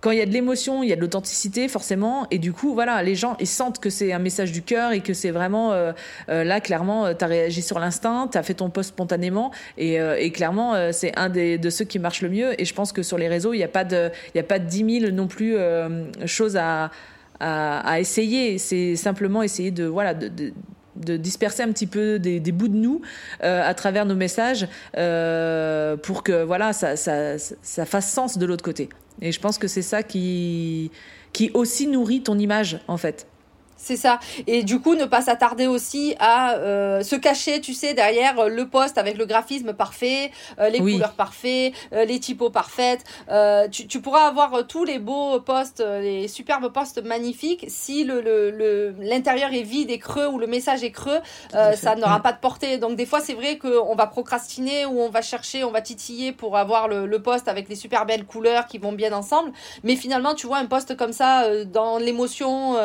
[0.00, 2.72] quand il y a de l'émotion, il y a de l'authenticité forcément, et du coup,
[2.74, 5.72] voilà, les gens ils sentent que c'est un message du cœur et que c'est vraiment
[5.72, 5.92] euh,
[6.30, 9.50] euh, là clairement, euh, tu as réagi sur l'instinct, tu as fait ton poste spontanément,
[9.76, 12.60] et, et clairement, c'est un des, de ceux qui marchent le mieux.
[12.60, 14.66] Et je pense que sur les réseaux, il n'y a pas de, a pas de
[14.66, 15.56] 10 000 non plus
[16.26, 16.90] choses à,
[17.40, 18.58] à, essayer.
[18.58, 20.52] C'est simplement essayer de, voilà, de
[21.00, 23.02] de disperser un petit peu des, bouts de nous
[23.42, 28.46] euh, à travers nos messages euh, pour que voilà ça, ça, ça fasse sens de
[28.46, 28.88] l'autre côté.
[29.20, 30.90] Et je pense que c'est ça qui,
[31.32, 33.26] qui aussi nourrit ton image en fait.
[33.82, 34.20] C'est ça.
[34.46, 38.48] Et du coup, ne pas s'attarder aussi à euh, se cacher, tu sais, derrière euh,
[38.48, 43.04] le poste avec le graphisme parfait, euh, les couleurs parfaites, les typos parfaites.
[43.70, 47.64] Tu, tu, pourras avoir tous les beaux postes, les superbes postes magnifiques.
[47.68, 51.20] Si le, le, l'intérieur est vide et creux ou le message est creux,
[51.52, 52.78] ça n'aura pas de portée.
[52.78, 56.32] Donc des fois, c'est vrai qu'on va procrastiner ou on va chercher, on va titiller
[56.32, 59.52] pour avoir le, le poste avec les super belles couleurs qui vont bien ensemble.
[59.84, 62.76] Mais finalement, tu vois un poste comme ça, dans l'émotion,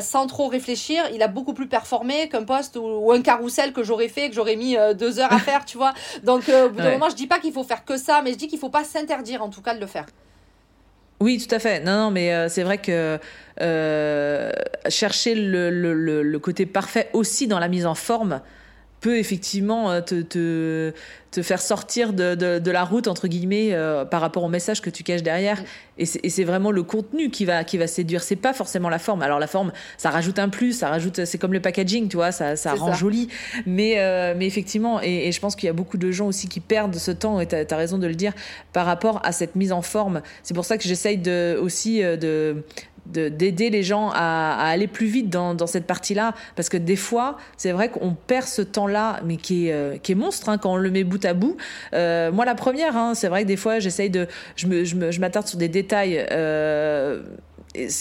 [0.00, 4.08] sans trop réfléchir, il a beaucoup plus performé qu'un poste ou, un carrousel que j'aurais
[4.08, 5.92] fait, que j'aurais mis euh, deux heures à faire, tu vois.
[6.24, 8.32] Donc, euh, au bout d'un moment, je dis pas qu'il faut faire que ça, mais
[8.32, 10.06] je dis qu'il faut pas s'interdire, en tout cas, de le faire.
[11.20, 11.80] Oui, tout à fait.
[11.80, 13.18] Non, non, mais euh, c'est vrai que
[14.88, 18.40] chercher le, le, le, côté parfait aussi dans la mise en forme,
[19.00, 20.92] peut effectivement euh, te, te,
[21.30, 24.82] te faire sortir de, de, de, la route entre guillemets euh, par rapport au message
[24.82, 25.62] que tu caches derrière.
[25.98, 28.22] Et c'est vraiment le contenu qui va qui va séduire.
[28.22, 29.20] C'est pas forcément la forme.
[29.20, 32.32] Alors la forme ça rajoute un plus ça rajoute c'est comme le packaging tu vois
[32.32, 33.28] ça, ça rend joli.
[33.66, 36.48] Mais euh, mais effectivement et, et je pense qu'il y a beaucoup de gens aussi
[36.48, 38.32] qui perdent ce temps et tu as, raison de le dire
[38.72, 40.22] par rapport à cette mise en forme.
[40.42, 42.64] C'est pour ça que j'essaye de aussi de
[43.06, 46.34] d'aider les gens à, aller plus vite dans, dans cette partie-là.
[46.56, 50.12] Parce que des fois, c'est vrai qu'on perd ce temps-là, mais qui est, euh, qui
[50.12, 51.56] est monstre hein, quand on le met bout à bout.
[51.92, 54.26] Euh, moi, la première, hein, c'est vrai que des fois, j'essaye de.
[54.56, 56.26] Je m'attarde je me, je sur des détails.
[56.30, 57.22] Euh,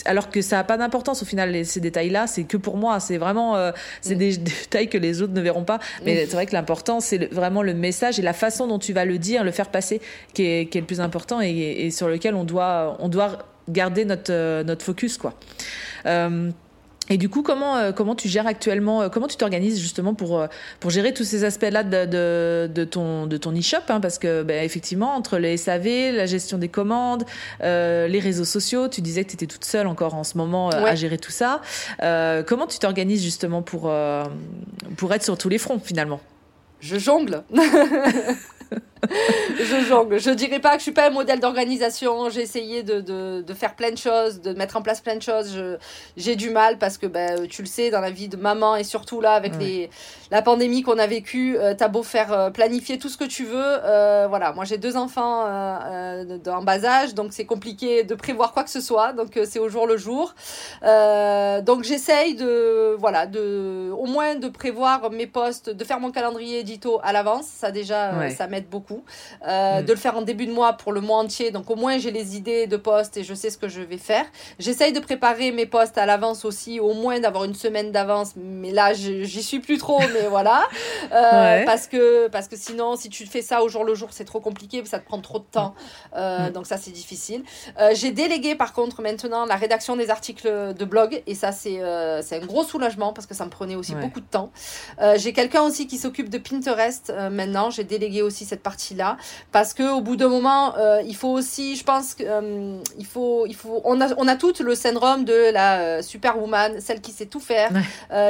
[0.05, 2.99] alors que ça n'a pas d'importance au final ces détails là c'est que pour moi
[2.99, 4.17] c'est vraiment euh, c'est mm.
[4.17, 6.17] des, détails que les autres ne verront pas mais mm.
[6.27, 9.17] c'est vrai que l'important c'est vraiment le message et la façon dont tu vas le
[9.17, 10.01] dire le faire passer
[10.33, 13.39] qui est, qui est le plus important et, et, sur lequel on doit on doit
[13.69, 15.33] garder notre, euh, notre focus, quoi.
[16.05, 16.51] Euh,
[17.11, 20.45] et du coup, comment, euh, comment tu gères actuellement, comment tu t'organises justement pour,
[20.79, 24.43] pour gérer tous ces aspects-là de, de, de, ton, de ton e-shop hein, Parce que,
[24.43, 27.23] ben, effectivement, entre les SAV, la gestion des commandes,
[27.61, 30.93] les réseaux sociaux, tu disais que tu étais toute seule encore en ce moment à
[30.93, 31.61] gérer tout ça.
[32.45, 33.91] comment tu t'organises justement pour,
[34.95, 36.21] pour être sur tous les fronts finalement?
[36.79, 37.43] Je jongle
[39.57, 40.19] je jongle.
[40.19, 42.29] Je dirais pas que je suis pas un modèle d'organisation.
[42.29, 45.21] J'ai essayé de, de, de, faire plein de choses, de mettre en place plein de
[45.21, 45.59] choses.
[46.17, 48.83] J'ai du mal parce que ben, tu le sais, dans la vie de maman et
[48.83, 49.89] surtout là, avec les,
[50.31, 53.23] la pandémie qu'on a vécue, tu euh, t'as beau faire euh, planifier tout ce que
[53.23, 53.55] tu veux.
[53.55, 58.63] Euh, voilà, moi j'ai deux enfants en bas âge, donc c'est compliqué de prévoir quoi
[58.63, 59.13] que ce soit.
[59.13, 60.33] Donc c'est au jour le jour.
[60.81, 66.59] donc j'essaye de, voilà, de, au moins de prévoir mes postes, de faire mon calendrier
[66.59, 67.45] édito à l'avance.
[67.45, 68.88] Ça déjà, ça m'aide beaucoup.
[69.47, 69.85] Euh, mm.
[69.85, 71.51] de le faire en début de mois pour le mois entier.
[71.51, 73.97] Donc au moins j'ai les idées de postes et je sais ce que je vais
[73.97, 74.25] faire.
[74.59, 78.33] J'essaye de préparer mes postes à l'avance aussi, au moins d'avoir une semaine d'avance.
[78.35, 80.67] Mais là j'y suis plus trop, mais voilà.
[81.11, 84.25] Euh, parce que parce que sinon si tu fais ça au jour le jour c'est
[84.25, 85.73] trop compliqué, ça te prend trop de temps.
[86.15, 86.51] Euh, mm.
[86.51, 87.43] Donc ça c'est difficile.
[87.93, 91.79] j'ai délégué par contre maintenant la rédaction des articles de blog et ça c'est
[92.21, 94.51] c'est un gros soulagement parce que ça me prenait aussi beaucoup de temps.
[95.15, 97.69] j'ai quelqu'un aussi qui s'occupe de Pinterest maintenant.
[97.69, 99.17] J'ai délégué aussi cette partie partie-là,
[99.51, 103.45] parce que au bout d'un moment, euh, il faut aussi, je pense qu'il euh, faut,
[103.45, 107.11] il faut, on a, on a toutes le syndrome de la euh, superwoman, celle qui
[107.11, 107.71] sait tout faire,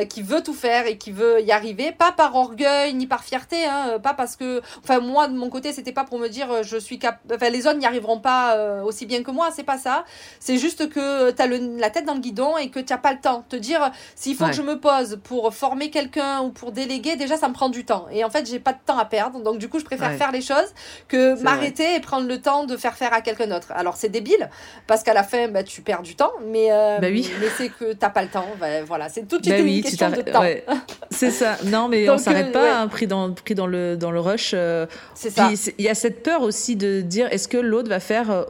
[0.09, 3.65] qui veut tout faire et qui veut y arriver, pas par orgueil ni par fierté,
[3.65, 6.77] hein, pas parce que, enfin moi de mon côté, c'était pas pour me dire je
[6.77, 10.03] suis cap, enfin les autres n'y arriveront pas aussi bien que moi, c'est pas ça,
[10.39, 13.13] c'est juste que tu as la tête dans le guidon et que tu n'as pas
[13.13, 13.43] le temps.
[13.49, 17.37] Te dire s'il faut que je me pose pour former quelqu'un ou pour déléguer, déjà
[17.37, 18.07] ça me prend du temps.
[18.11, 20.31] Et en fait, j'ai pas de temps à perdre, donc du coup, je préfère faire
[20.31, 20.73] les choses
[21.07, 23.71] que m'arrêter et prendre le temps de faire faire à quelqu'un d'autre.
[23.71, 24.49] Alors c'est débile
[24.87, 27.29] parce qu'à la fin, bah, tu perds du temps, mais euh, bah oui.
[27.39, 28.45] mais c'est que t'as pas le temps.
[28.59, 30.43] Bah, voilà, c'est tout de suite une question de temps.
[31.11, 31.57] C'est ça.
[31.65, 34.51] Non, mais on s'arrête euh, pas, hein, pris dans pris dans le dans le rush.
[34.53, 35.49] Euh, c'est ça.
[35.77, 38.45] Il y a cette peur aussi de dire est-ce que l'autre va faire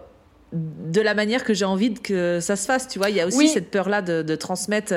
[0.52, 3.10] de la manière que j'ai envie que ça se fasse, tu vois?
[3.10, 4.94] Il y a aussi cette peur-là de, de, transmettre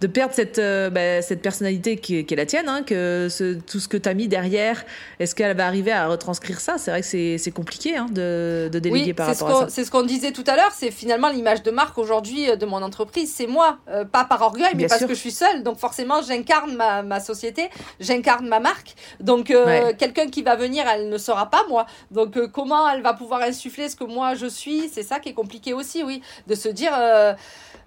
[0.00, 3.80] de perdre cette, euh, bah, cette personnalité qui, est la tienne, hein, que ce, tout
[3.80, 4.84] ce que tu as mis derrière,
[5.18, 6.78] est-ce qu'elle va arriver à retranscrire ça?
[6.78, 7.06] C'est vrai que
[7.38, 9.68] c'est compliqué hein, de, de, déléguer par rapport à ça.
[9.68, 12.64] C'est ce qu'on disait tout à l'heure, c'est finalement l'image de marque aujourd'hui euh, de
[12.64, 15.78] mon entreprise, c'est moi, euh, pas par orgueil, mais parce que je suis seule, donc
[15.78, 17.68] forcément j'incarne ma, ma, société,
[18.00, 19.52] j'incarne ma marque, donc
[19.98, 23.88] quelqu'un qui va venir, elle ne sera pas moi, donc comment elle va pouvoir insuffler
[23.88, 26.92] ce que moi je suis, c'est ça qui est compliqué aussi, oui, de se dire...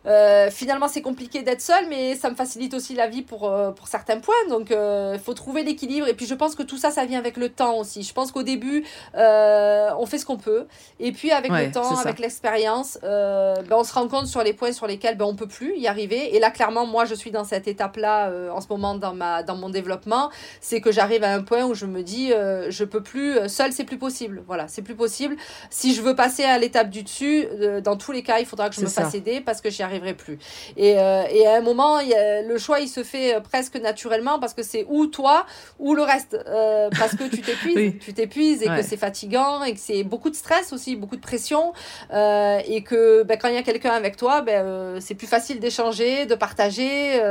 [0.06, 3.72] Euh, finalement, c'est compliqué d'être seul, mais ça me facilite aussi la vie pour, euh,
[3.72, 4.34] pour certains points.
[4.50, 6.08] Donc, il euh, faut trouver l'équilibre.
[6.08, 8.04] Et puis, je pense que tout ça, ça vient avec le temps aussi.
[8.04, 8.84] Je pense qu'au début,
[9.16, 10.66] on fait ce qu'on peut.
[11.00, 14.72] Et puis, avec le temps, avec l'expérience, ben, on se rend compte sur les points
[14.72, 16.36] sur lesquels ben, on peut plus y arriver.
[16.36, 19.56] Et là, clairement, moi, je suis dans cette étape-là en ce moment dans, ma, dans
[19.56, 20.30] mon développement.
[20.62, 23.84] C'est que j'arrive à un point où je me dis, je peux plus, seul, c'est
[23.84, 24.44] plus possible.
[24.48, 25.36] Voilà, c'est plus possible.
[25.70, 27.48] Si je veux passer à l'étape du dessus,
[27.84, 29.93] dans tous les cas, il faudra que je me fasse aider parce que j'y arrive
[30.00, 30.38] plus.
[30.78, 34.54] Et, euh, et à un moment, le choix, il se fait euh, presque naturellement parce
[34.54, 35.46] que c'est ou toi
[35.80, 36.38] ou le reste.
[36.48, 40.30] Euh, parce que tu t'épuises, tu t'épuises et que c'est fatigant et que c'est beaucoup
[40.30, 41.74] de stress aussi, beaucoup de pression.
[42.12, 46.26] et que ben, quand il y a quelqu'un avec toi, ben, c'est plus facile d'échanger,
[46.26, 47.22] de partager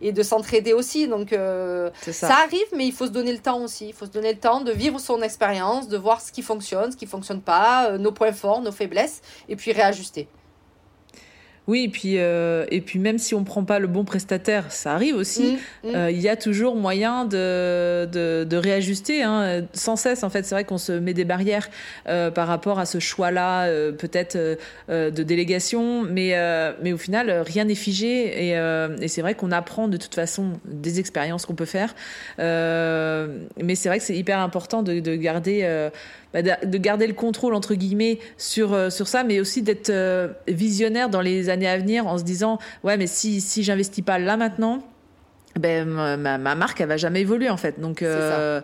[0.00, 1.08] et de s'entraider aussi.
[1.08, 2.12] Donc ça.
[2.12, 2.36] ça.
[2.42, 3.88] arrive, mais il faut se donner le temps aussi.
[3.88, 6.92] Il faut se donner le temps de vivre son expérience, de voir ce qui fonctionne,
[6.92, 10.28] ce qui fonctionne pas, nos points forts, nos faiblesses, et puis réajuster.
[11.68, 14.94] Oui, et puis, euh, et puis même si on prend pas le bon prestataire, ça
[14.94, 15.94] arrive aussi, mmh, mmh.
[15.94, 20.24] Euh, il y a toujours moyen de, de, de réajuster, hein, sans cesse.
[20.24, 21.68] En fait, c'est vrai qu'on se met des barrières
[22.08, 26.34] euh, par rapport à ce choix-là, euh, peut-être euh, de délégation, mais,
[26.82, 28.48] mais au final, rien n'est figé.
[28.48, 28.52] Et,
[29.02, 31.94] et c'est vrai qu'on apprend de toute façon des expériences qu'on peut faire.
[32.38, 35.88] mais c'est vrai que c'est hyper important de, de garder
[36.34, 40.28] bah, de garder le contrôle entre guillemets sur euh, sur ça, mais aussi d'être euh,
[40.46, 44.18] visionnaire dans les années à venir en se disant ouais mais si si j'investis pas
[44.18, 44.82] là maintenant,
[45.58, 47.80] ben ma, ma, marque elle va jamais évoluer en fait.
[47.80, 48.60] Donc euh,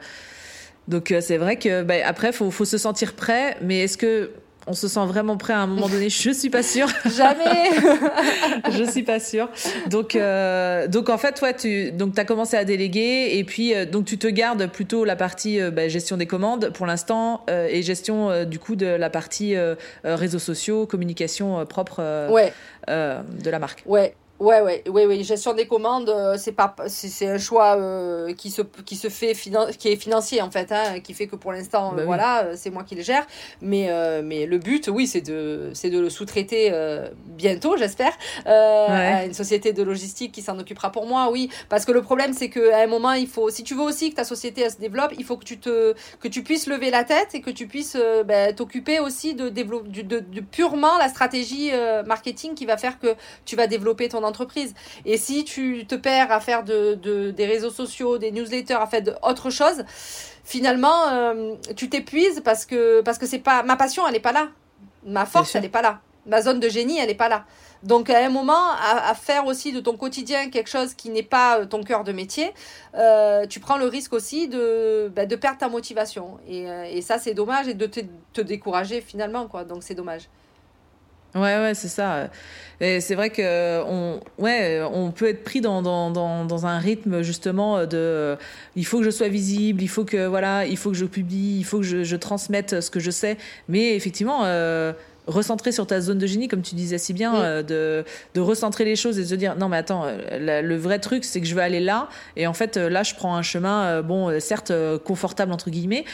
[0.88, 4.30] donc c'est vrai que ben, après faut faut se sentir prêt, mais est-ce que
[4.66, 6.08] on se sent vraiment prêt à un moment donné.
[6.08, 6.88] Je suis pas sûre.
[7.04, 7.70] Jamais.
[8.70, 9.48] je suis pas sûre.
[9.88, 13.84] Donc, euh, donc en fait, ouais, tu donc as commencé à déléguer et puis euh,
[13.84, 17.82] donc tu te gardes plutôt la partie euh, bah, gestion des commandes pour l'instant et
[17.82, 19.54] gestion du coup de la partie
[20.04, 22.52] réseaux sociaux, communication propre ouais.
[22.88, 23.82] de la marque.
[23.86, 24.14] Ouais.
[24.40, 25.22] Ouais, ouais, ouais, ouais.
[25.22, 29.32] Gestion des commandes, euh, c'est pas, c'est un choix euh, qui se, qui se fait
[29.78, 32.70] qui est financier en fait, hein, qui fait que pour l'instant, bah voilà, euh, c'est
[32.70, 33.24] moi qui le gère.
[33.62, 33.88] Mais,
[34.22, 36.72] mais le but, oui, c'est de, c'est de le sous-traiter
[37.26, 38.12] bientôt, j'espère,
[38.46, 41.48] à une société de logistique qui s'en occupera pour moi, oui.
[41.68, 44.16] Parce que le problème, c'est qu'à un moment, il faut, si tu veux aussi que
[44.16, 47.34] ta société se développe, il faut que tu te, que tu puisses lever la tête
[47.34, 51.70] et que tu puisses ben, t'occuper aussi de développer, de, de, purement la stratégie
[52.06, 54.74] marketing qui va faire que tu vas développer ton entreprise.
[55.04, 56.94] Et si tu te perds à faire de,
[57.30, 59.84] des réseaux sociaux, des newsletters, à faire autre chose,
[60.44, 64.32] finalement, euh, tu t'épuises parce que, parce que c'est pas, ma passion, elle n'est pas
[64.32, 64.48] là.
[65.06, 66.00] Ma force, elle n'est pas là.
[66.26, 67.44] Ma zone de génie, elle n'est pas là.
[67.82, 71.60] Donc à un moment, à, faire aussi de ton quotidien quelque chose qui n'est pas
[71.60, 72.54] euh, ton cœur de métier,
[72.94, 76.38] euh, tu prends le risque aussi de, bah, de perdre ta motivation.
[76.48, 78.00] Et, et ça, c'est dommage et de te,
[78.32, 79.48] te décourager finalement.
[79.48, 79.64] Quoi.
[79.64, 80.30] Donc c'est dommage.
[81.34, 82.30] Ouais, ouais, c'est ça.
[82.80, 86.78] Et c'est vrai que on, ouais, on peut être pris dans, dans, dans, dans, un
[86.78, 88.36] rythme justement de,
[88.76, 91.58] il faut que je sois visible, il faut que voilà, il faut que je publie,
[91.58, 93.36] il faut que je, je transmette ce que je sais.
[93.68, 94.44] Mais effectivement.
[94.44, 94.92] Euh,
[95.26, 98.84] recentrer sur ta zone de génie, comme tu disais si bien, euh, de, de, recentrer
[98.84, 101.46] les choses et de se dire non mais attends, euh, le vrai truc c'est que
[101.46, 102.08] je veux aller là.
[102.36, 104.72] Et en fait euh, là je prends un chemin bon certes
[105.04, 106.04] confortable entre guillemets,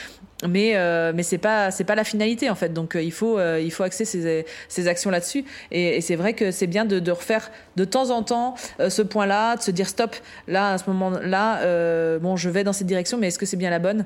[0.48, 0.74] mais
[1.12, 2.72] mais c'est pas c'est pas la finalité en fait.
[2.72, 5.44] Donc il faut il faut axer ses, ses actions là-dessus.
[5.70, 9.02] Et, et c'est vrai que c'est bien de, de, refaire de temps en temps ce
[9.02, 10.14] point-là, de se dire stop
[10.46, 13.70] là à ce moment-là bon je vais dans cette direction mais est-ce que c'est bien
[13.70, 14.04] la bonne?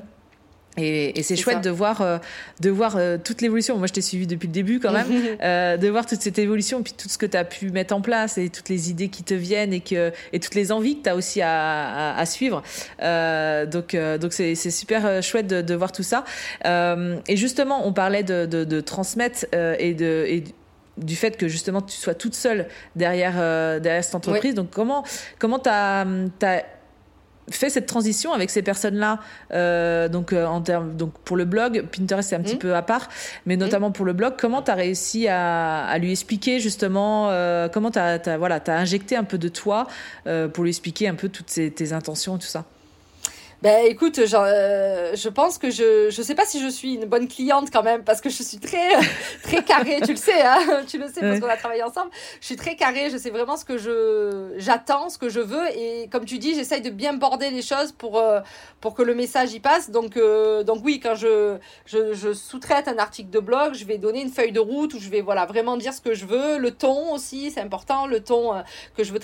[0.77, 2.19] Et, c'est chouette de voir, euh,
[2.61, 3.79] de voir euh, toute l'évolution.
[3.79, 5.07] Moi, je t'ai suivi depuis le début quand même,
[5.43, 8.01] euh, de voir toute cette évolution, puis tout ce que tu as pu mettre en
[8.01, 11.05] place et toutes les idées qui te viennent et, que, et toutes les envies que
[11.05, 12.63] tu as aussi à, à, suivre.
[13.01, 16.25] donc, donc c'est, super chouette de, de, voir tout ça.
[16.65, 20.25] et justement, on parlait de, de, de transmettre et de.
[20.29, 20.45] Et
[20.97, 23.35] du fait que justement tu sois toute seule derrière,
[23.81, 24.55] derrière cette entreprise.
[24.55, 25.05] Donc comment
[25.41, 26.07] comment tu as,
[27.51, 29.21] fait cette transition avec ces personnes-là,
[29.53, 32.61] euh, donc euh, en termes, donc pour le blog, Pinterest c'est un petit mmh.
[32.61, 33.09] peu à part,
[33.47, 33.61] mais mmh.
[33.61, 37.91] notamment pour le blog, comment tu as réussi à, à, lui expliquer justement, euh, comment
[37.91, 39.87] tu as, as, voilà, as injecté un peu de toi
[40.27, 42.65] euh, pour lui expliquer un peu toutes tes intentions et tout ça?
[43.64, 47.07] Ben écoute, genre, euh, je pense que je je sais pas si je suis une
[47.07, 48.90] bonne cliente quand même parce que je suis très
[49.42, 52.11] très carrée, tu le sais hein, tu le sais parce qu'on a travaillé ensemble.
[52.42, 55.66] Je suis très carrée, je sais vraiment ce que je j'attends, ce que je veux
[55.74, 58.40] et comme tu dis, j'essaye de bien border les choses pour euh,
[58.83, 59.88] pour que le message y passe.
[59.88, 63.96] Donc euh, donc oui, quand je je, je sous-traite un article de blog, je vais
[63.96, 66.59] donner une feuille de route où je vais voilà vraiment dire ce que je veux,
[66.59, 68.62] le ton aussi, c'est important, le ton
[68.94, 69.20] que je veux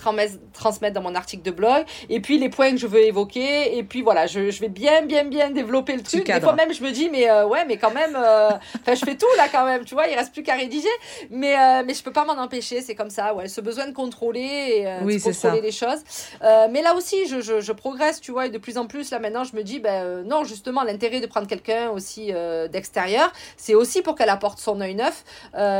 [0.55, 3.83] transmettre dans mon article de blog et puis les points que je veux évoquer et
[3.83, 6.27] puis voilà, je, je, vais bien, bien, bien développer le truc.
[6.27, 9.05] Des fois même, je me dis, mais euh, ouais, mais quand même, euh, enfin, je
[9.05, 10.88] fais tout là quand même, tu vois, il reste plus qu'à rédiger.
[11.31, 13.93] Mais, euh, mais je peux pas m'en empêcher, c'est comme ça, ouais, ce besoin de
[13.93, 16.01] contrôler et de contrôler les choses.
[16.43, 19.19] mais là aussi, je, je, je, progresse, tu vois, et de plus en plus, là
[19.19, 22.33] maintenant, je me dis, ben non, justement, l'intérêt de prendre quelqu'un aussi
[22.71, 25.25] d'extérieur, c'est aussi pour qu'elle apporte son œil neuf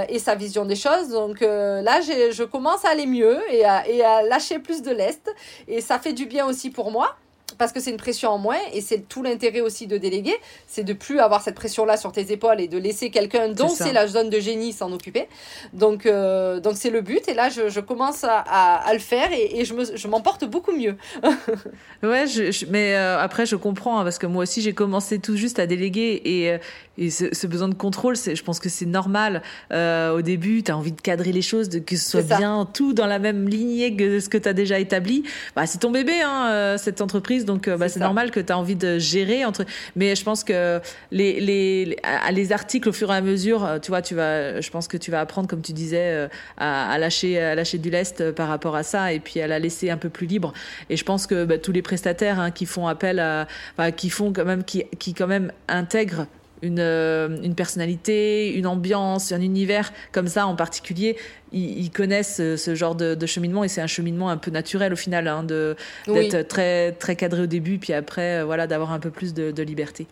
[0.08, 1.08] et sa vision des choses.
[1.08, 5.30] Donc là, je commence à aller mieux et à, et à lâcher plus de lest.
[5.68, 7.16] Et ça fait du bien aussi pour moi
[7.60, 10.34] parce que c'est une pression en moins et c'est tout l'intérêt aussi de déléguer,
[10.66, 13.92] c'est de plus avoir cette pression-là sur tes épaules et de laisser quelqu'un dont c'est
[13.92, 15.28] la zone de génie s'en occuper.
[15.74, 19.30] Donc, euh, donc c'est le but et là je, je commence à, à, le faire
[19.32, 20.96] et, et je, me, je m'en porte beaucoup mieux.
[22.02, 25.36] ouais, je, mais euh, après je comprends hein, parce que moi aussi j'ai commencé tout
[25.36, 26.58] juste à déléguer et, euh,
[26.96, 29.42] et ce, besoin de contrôle, je pense que c'est normal.
[29.70, 32.94] au début, tu as envie de cadrer les choses, de que ce soit bien tout
[32.94, 35.24] dans la même lignée que ce que tu as déjà établi.
[35.56, 38.58] Bah, c'est ton bébé, hein, cette entreprise donc euh, bah, c'est normal que tu as
[38.58, 39.64] envie de gérer entre.
[39.96, 41.96] Mais je pense que les, les,
[42.30, 44.96] les articles au fur et à mesure, euh, tu vois, tu vas, je pense que
[44.96, 48.76] tu vas apprendre, comme tu disais, euh, à, lâcher, à lâcher du lest par rapport
[48.76, 50.52] à ça et puis à la laisser un peu plus libre.
[50.88, 53.46] Et je pense que bah, tous les prestataires hein, qui font appel à,
[53.92, 56.26] qui font quand même, qui, qui quand même intègrent
[56.62, 61.16] une, euh, une personnalité, une ambiance, un univers comme ça en particulier,
[61.52, 65.26] ils, connaissent ce, genre de, cheminement et c'est un cheminement un peu naturel au final,
[65.26, 65.74] hein, de,
[66.06, 69.62] d'être très, très cadré au début, puis après, euh, voilà, d'avoir un peu plus de,
[69.62, 70.06] liberté.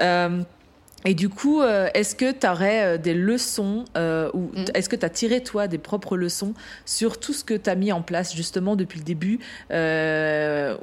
[0.00, 0.40] Euh,
[1.04, 4.64] et du coup, est-ce que tu aurais des leçons ou mm.
[4.74, 7.74] est-ce que tu as tiré toi des propres leçons sur tout ce que tu as
[7.74, 9.40] mis en place justement depuis le début
[9.70, 10.76] Est-ce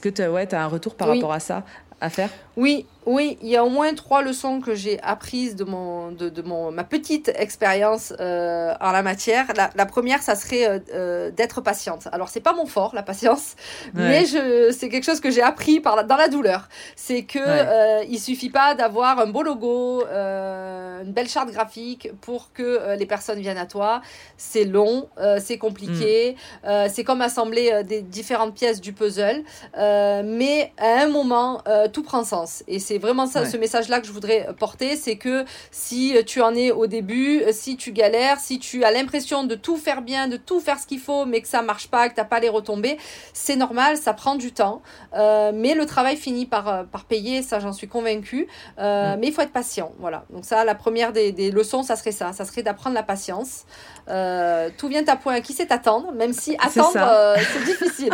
[0.00, 1.64] que tu ouais, as un retour par rapport à ça
[2.00, 2.30] à faire?
[2.56, 6.28] Oui, oui, il y a au moins trois leçons que j'ai apprises de, mon, de,
[6.28, 9.46] de mon, ma petite expérience euh, en la matière.
[9.56, 12.08] La, la première, ça serait euh, euh d'être patiente.
[12.12, 13.54] Alors, c'est pas mon fort, la patience,
[13.94, 16.68] mais je, c'est quelque chose que j'ai appris par dans la douleur.
[16.96, 22.10] C'est que euh, il suffit pas d'avoir un beau logo, euh, une belle charte graphique
[22.20, 24.02] pour que euh, les personnes viennent à toi.
[24.36, 25.08] C'est long,
[25.38, 26.88] c'est compliqué, mm.
[26.88, 29.42] c'est comme assembler des différentes pièces du puzzle,
[29.76, 32.62] mais à un moment, tout prend sens.
[32.66, 36.56] Et c'est vraiment ça, ce message-là que je voudrais porter, c'est que si tu en
[36.56, 40.36] es au début, si tu galères, si tu as l'impression de tout faire bien, de
[40.36, 42.98] tout faire ce qu'il faut, mais que ça marche pas, que t'as pas les retombées,
[43.32, 44.82] c'est normal, ça prend du temps,
[45.14, 48.48] euh, mais le travail finit par, euh, par payer, ça j'en suis convaincue,
[48.80, 50.24] euh, mais il faut être patient, voilà.
[50.30, 53.66] Donc ça, la première des, des leçons, ça serait ça, ça serait d'apprendre la patience.
[54.78, 58.12] tout vient à point, qui sait attendre, même si attendre, c'est difficile.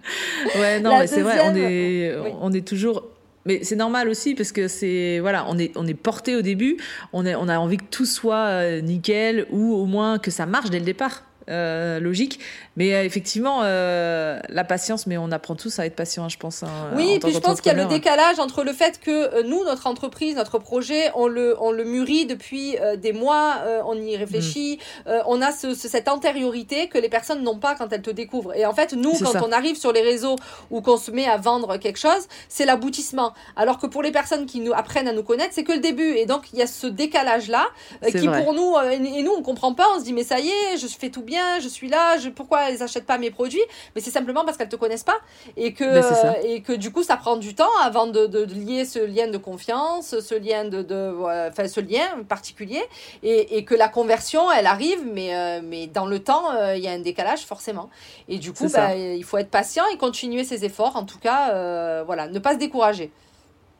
[0.54, 3.02] ouais, non, mais c'est vrai, on est, on est toujours
[3.44, 6.76] mais c'est normal aussi parce que c'est voilà, on est on est porté au début,
[7.12, 10.46] on est on a envie que tout soit euh, nickel ou au moins que ça
[10.46, 11.27] marche dès le départ.
[11.48, 12.40] Euh, logique.
[12.76, 16.36] Mais euh, effectivement, euh, la patience, mais on apprend tous à être patient, hein, je
[16.36, 16.62] pense.
[16.62, 19.42] Hein, oui, et puis je pense qu'il y a le décalage entre le fait que
[19.42, 24.16] nous, notre entreprise, notre projet, on le, on le mûrit depuis des mois, on y
[24.16, 25.10] réfléchit, mm.
[25.26, 28.54] on a ce, cette antériorité que les personnes n'ont pas quand elles te découvrent.
[28.54, 30.36] Et en fait, nous, quand on arrive sur les réseaux
[30.70, 33.32] ou qu'on se met à vendre quelque chose, c'est l'aboutissement.
[33.56, 36.14] Alors que pour les personnes qui nous apprennent à nous connaître, c'est que le début.
[36.16, 37.66] Et donc, il y a ce décalage-là
[38.06, 40.76] qui, pour nous, et nous, on comprend pas, on se dit, mais ça y est,
[40.76, 43.62] je fais tout bien je suis là, je, pourquoi elles n'achètent pas mes produits?
[43.94, 45.18] Mais c'est simplement parce qu'elles te connaissent pas
[45.56, 48.84] et que, ben, et que du coup, ça prend du temps avant de, de, lier
[48.84, 51.14] ce lien de confiance, ce lien de, de
[51.50, 52.82] enfin, ce lien particulier
[53.22, 56.82] et, et, que la conversion, elle arrive, mais, euh, mais dans le temps, euh, il
[56.82, 57.90] y a un décalage forcément.
[58.28, 60.96] Et du coup, bah, il faut être patient et continuer ses efforts.
[60.96, 63.10] En tout cas, euh, voilà, ne pas se décourager.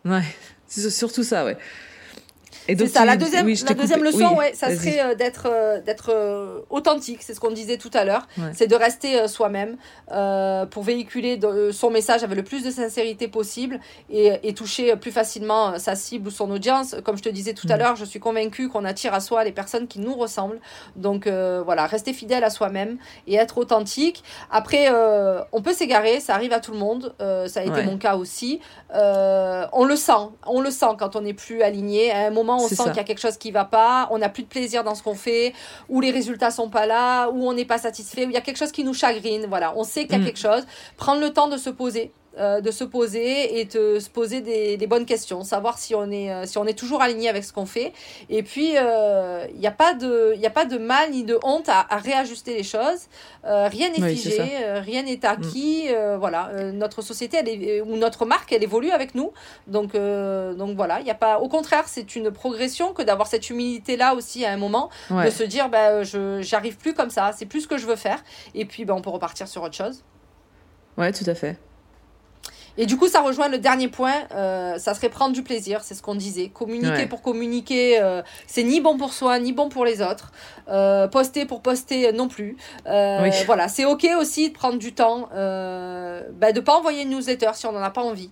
[0.05, 0.23] Ouais,
[0.67, 1.57] C'est surtout ça, ouais.
[2.77, 3.05] C'est ça.
[3.05, 7.23] La deuxième, la deuxième leçon, ouais, ça serait euh, d'être euh, d'être euh, authentique.
[7.23, 8.27] C'est ce qu'on disait tout à l'heure.
[8.53, 9.77] C'est de rester soi-même
[10.71, 11.39] pour véhiculer
[11.73, 16.29] son message avec le plus de sincérité possible et, et, toucher plus facilement sa cible
[16.29, 16.97] ou son audience.
[17.05, 17.79] Comme je te disais tout à mm.
[17.79, 20.61] l'heure, je suis convaincue qu'on attire à soi les personnes qui nous ressemblent.
[20.97, 24.23] Donc voilà, rester fidèle à soi-même et être authentique.
[24.51, 24.89] Après,
[25.53, 27.15] on peut s'égarer, ça arrive à tout le monde.
[27.19, 28.61] ça a été mon cas aussi.
[28.93, 30.13] on le sent,
[30.47, 32.11] on le sent quand on n'est plus aligné.
[32.11, 34.29] À un moment on sent qu'il y a quelque chose qui va pas, on n'a
[34.29, 35.55] plus de plaisir dans ce qu'on fait,
[35.89, 38.41] ou les résultats sont pas là, ou on n'est pas satisfait, ou il y a
[38.41, 39.47] quelque chose qui nous chagrine.
[39.49, 40.25] Voilà, on sait qu'il y a mm.
[40.25, 40.67] quelque chose.
[40.97, 44.87] Prendre le temps de se poser, euh, de se poser et de se poser des,
[44.87, 47.67] bonnes questions, savoir si on est, euh, si on est toujours aligné avec ce qu'on
[47.67, 47.93] fait.
[48.31, 51.69] Et puis, il euh, n'y a, pas de, a pas de mal ni de honte
[51.69, 53.09] à, réajuster les choses.
[53.45, 54.43] rien n'est figé,
[54.77, 55.89] rien n'est acquis.
[55.89, 56.17] Mm.
[56.19, 59.33] voilà, notre société elle est, ou notre marque, elle évolue avec nous.
[59.67, 61.41] Donc, donc voilà, il y a pas.
[61.41, 65.43] Au contraire, c'est une progression que d'avoir cette humilité-là aussi à un moment, de se
[65.43, 68.23] dire, bah, je j'arrive plus comme ça, c'est plus ce que je veux faire.
[68.55, 70.05] Et puis, ben, on peut repartir sur autre chose.
[70.97, 71.57] Ouais, tout à fait.
[72.81, 75.95] Et du coup, ça rejoint le dernier point, euh, ça serait prendre du plaisir, c'est
[75.95, 76.49] ce qu'on disait.
[76.49, 80.31] Communiquer pour communiquer, euh, c'est ni bon pour soi, ni bon pour les autres.
[80.69, 82.57] Euh, poster pour poster non plus.
[82.85, 87.51] Voilà, c'est ok aussi de prendre du temps, bah, de ne pas envoyer une newsletter
[87.55, 88.31] si on n'en a pas envie.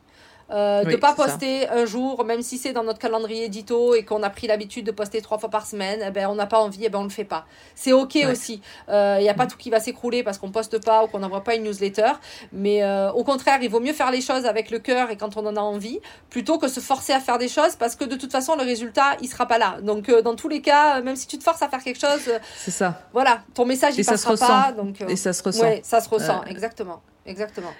[0.50, 4.22] Euh, de pas poster un jour, même si c'est dans notre calendrier édito et qu'on
[4.22, 6.84] a pris l'habitude de poster trois fois par semaine, eh ben, on n'a pas envie,
[6.84, 7.46] et eh ben, on le fait pas.
[7.74, 8.60] C'est ok aussi.
[8.88, 11.18] Il euh, n'y a pas tout qui va s'écrouler parce qu'on poste pas ou qu'on
[11.18, 12.12] n'envoie pas une newsletter.
[12.52, 15.36] Mais euh, au contraire, il vaut mieux faire les choses avec le cœur et quand
[15.36, 18.14] on en a envie, plutôt que se forcer à faire des choses parce que de
[18.14, 19.78] toute façon, le résultat, il sera pas là.
[19.82, 22.70] Donc, dans tous les cas, même si tu te forces à faire quelque chose, c'est
[22.70, 23.00] ça.
[23.12, 24.72] Voilà, ton message, il passera pas.
[24.72, 25.62] Donc, et ça se ressent.
[25.62, 27.02] Ouais, ça se ressent, exactement.
[27.26, 27.72] Exactement.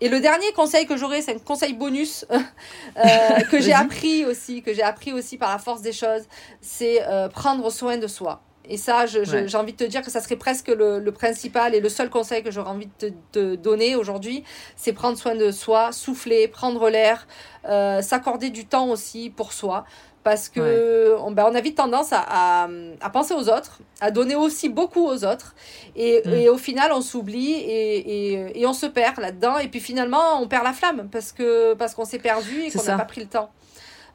[0.00, 3.04] Et le dernier conseil que j'aurais, c'est un conseil bonus euh,
[3.50, 6.22] que j'ai appris aussi, que j'ai appris aussi par la force des choses,
[6.60, 8.42] c'est euh, prendre soin de soi.
[8.68, 11.88] Et ça, j'ai envie de te dire que ça serait presque le, principal et le
[11.88, 14.42] seul conseil que j'aurais envie de te, donner aujourd'hui,
[14.74, 17.28] c'est prendre soin de soi, souffler, prendre l'air,
[17.66, 19.84] euh, s'accorder du temps aussi pour soi
[20.26, 22.68] parce que on, ben, on, a vite tendance à,
[23.00, 25.54] à, penser aux autres, à donner aussi beaucoup aux autres,
[25.94, 26.32] et, mm.
[26.32, 30.40] et au final on s'oublie et, et, et, on se perd là-dedans, et puis finalement
[30.42, 33.20] on perd la flamme parce que parce qu'on s'est perdu et qu'on n'a pas pris
[33.20, 33.50] le temps.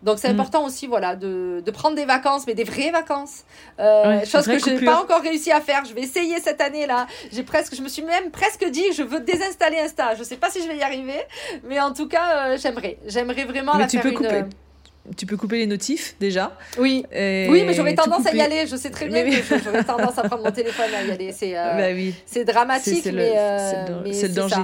[0.04, 0.32] Donc c'est mm.
[0.32, 3.46] important aussi voilà de, de, prendre des vacances, mais des vraies vacances,
[3.80, 5.86] euh, chose que je n'ai pas encore réussi à faire.
[5.86, 7.08] Je vais essayer cette année là.
[7.32, 10.16] J'ai presque, je me suis même presque dit je veux désinstaller Insta.
[10.16, 11.22] Je sais pas si je vais y arriver,
[11.64, 14.44] mais en tout cas euh, j'aimerais, j'aimerais vraiment mais la tu faire peux une, couper
[15.18, 16.58] tu peux couper les notifs déjà.
[16.78, 18.68] Oui, oui mais j'aurais tendance à y aller.
[18.68, 21.32] Je sais très bien que j'aurais tendance à prendre mon téléphone à y aller.
[21.32, 22.16] C'est euh, bah oui.
[22.46, 23.34] dramatique, mais
[24.14, 24.64] c'est le danger.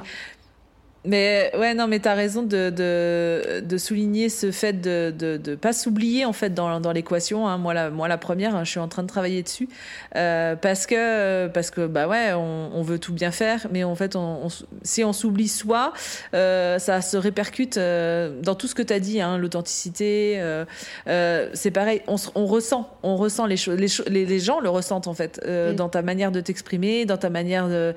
[1.07, 5.37] Mais ouais, non, mais tu as raison de, de, de, souligner ce fait de ne
[5.37, 7.47] de, pas s'oublier en fait dans, dans l'équation.
[7.47, 7.57] Hein.
[7.57, 9.69] Moi, la, moi, la première, hein, je suis en train de travailler dessus
[10.17, 13.95] euh, parce que, parce que bah ouais, on, on, veut tout bien faire, mais en
[13.95, 14.49] fait, on,
[14.83, 15.93] si on s'oublie soi,
[16.33, 20.35] euh, ça se répercute euh, dans tout ce que tu as dit, hein, l'authenticité.
[20.39, 20.65] Euh,
[21.07, 25.07] euh, c'est pareil, on, on, ressent, on ressent les choses, les, les, gens le ressentent
[25.07, 25.73] en fait mm.
[25.75, 27.95] dans ta manière de t'exprimer, dans ta manière de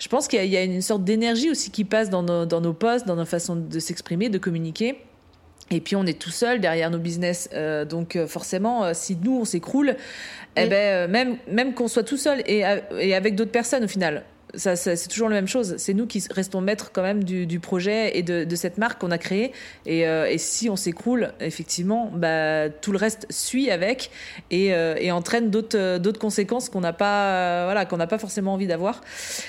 [0.00, 2.72] je pense qu'il y, a une sorte d'énergie aussi qui passe dans nos, dans nos
[2.72, 4.98] posts, dans nos façons de s'exprimer, de communiquer.
[5.70, 9.16] Et puis on est tout seul derrière nos business, euh, donc euh, forcément, euh, si
[9.22, 9.94] nous on s'écroule,
[10.56, 12.64] eh ben même même qu'on soit tout seul et,
[12.98, 14.24] et avec d'autres personnes au final,
[14.54, 15.74] ça, c'est toujours la même chose.
[15.78, 19.00] C'est nous qui restons maîtres quand même du, du projet et de, de cette marque
[19.00, 19.52] qu'on a créée.
[19.86, 24.10] Et, euh, et, si on s'écroule, effectivement, bah, tout le reste suit avec
[24.50, 28.54] et, euh, et entraîne d'autres, d'autres conséquences qu'on n'a pas, voilà, qu'on n'a pas forcément
[28.54, 29.02] envie d'avoir.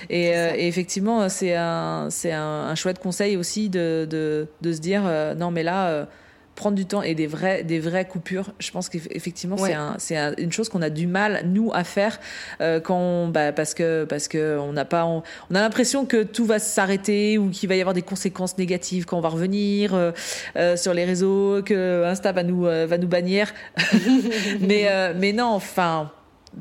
[0.09, 4.73] Et, euh, et effectivement, c'est un, c'est un, un, chouette conseil aussi de, de, de
[4.73, 5.03] se dire
[5.37, 6.07] non, mais là
[6.61, 10.15] prendre du temps et des vrais des vraies coupures je pense qu'effectivement c'est un, c'est
[10.37, 12.19] une chose qu'on a du mal nous à faire
[12.61, 15.21] euh, quand bah, parce que parce que on n'a pas on,
[15.55, 19.17] a l'impression que tout va s'arrêter ou qu'il va y avoir des conséquences négatives quand
[19.17, 20.11] on va revenir euh,
[20.55, 23.51] euh, sur les réseaux que Insta va nous va nous bannir.
[24.59, 26.11] Mais mais non enfin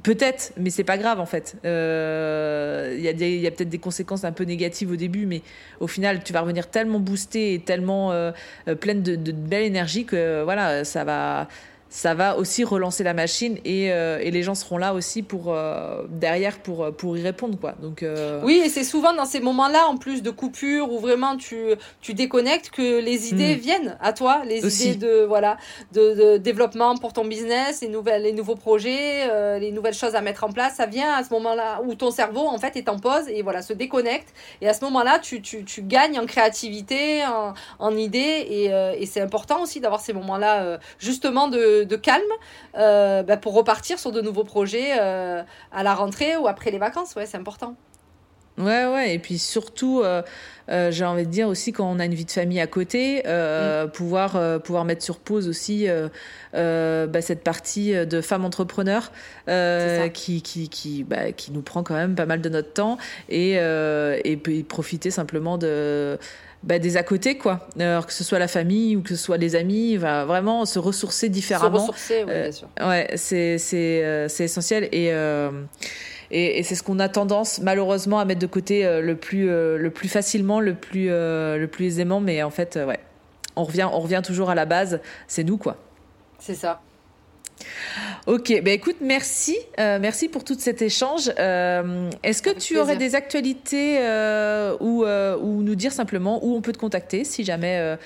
[0.04, 1.54] Peut-être, mais c'est pas grave en fait.
[1.64, 3.08] Il euh, y
[3.46, 5.42] a, peut-être des conséquences un peu négatives au début, mais
[5.80, 8.30] au final, tu vas revenir tellement boosté et tellement euh,
[8.68, 11.48] euh, pleine de, de, belle énergie que voilà, ça va,
[11.90, 15.52] ça va aussi relancer la machine et, euh, et les gens seront là aussi pour
[15.52, 17.74] euh, derrière pour pour y répondre quoi.
[17.82, 21.36] Donc euh, oui, et c'est souvent dans ces moments-là en plus de coupure où vraiment
[21.36, 21.58] tu
[22.00, 23.58] tu déconnectes que les idées mm.
[23.58, 25.56] viennent à toi, les idées de voilà
[25.92, 30.20] de, de, développement pour ton business, les nouvelles les nouveaux projets, les nouvelles choses à
[30.20, 33.00] mettre en place, ça vient à ce moment-là où ton cerveau en fait est en
[33.00, 37.24] pause et voilà se déconnecte et à ce moment-là tu, tu, tu gagnes en créativité,
[37.24, 42.22] en, en idées et, et c'est important aussi d'avoir ces moments-là justement de de, calme
[42.76, 46.78] euh, bah, pour repartir sur de nouveaux projets euh, à la rentrée ou après les
[46.78, 47.14] vacances.
[47.14, 47.74] Ouais, c'est important.
[48.58, 50.22] Ouais, ouais, et puis surtout, euh,
[50.90, 53.88] j'ai envie de dire aussi quand on a une vie de famille à côté, mm.
[53.90, 55.86] pouvoir, pouvoir mettre sur pause aussi
[56.52, 59.10] bah, cette partie de femme entrepreneur
[60.12, 62.98] qui, qui, qui, bah, qui nous prend quand même pas mal de notre temps
[63.28, 66.18] et, et, et profiter simplement de
[66.62, 67.66] bah, des à côté, quoi.
[67.78, 70.78] Alors que ce soit la famille ou que ce soit les amis, va vraiment se
[70.78, 71.78] ressourcer différemment.
[71.78, 72.68] Se ressourcer, oui, bien sûr.
[72.80, 75.50] Euh, ouais, c'est c'est euh, c'est essentiel et euh,
[76.30, 79.90] et, et c'est ce qu'on a tendance malheureusement à mettre de côté le plus le
[79.90, 83.00] plus facilement, le plus le plus aisément, mais en fait, ouais,
[83.56, 85.76] on revient on revient toujours à la base, c'est nous, quoi.
[86.38, 86.80] C'est ça.
[88.26, 91.30] Ok, ben écoute, merci, euh, merci pour tout cet échange.
[91.38, 96.60] Euh, est-ce que tu aurais des actualités euh, ou, ou nous dire simplement où on
[96.60, 97.96] peut te contacter si jamais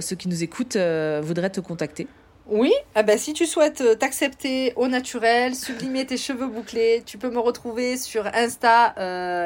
[0.00, 2.06] ceux qui nous écoutent voudraient te contacter?
[2.46, 7.30] Oui, ah ben, si tu souhaites t'accepter au naturel, sublimer tes cheveux bouclés, tu peux
[7.30, 8.94] me retrouver sur Insta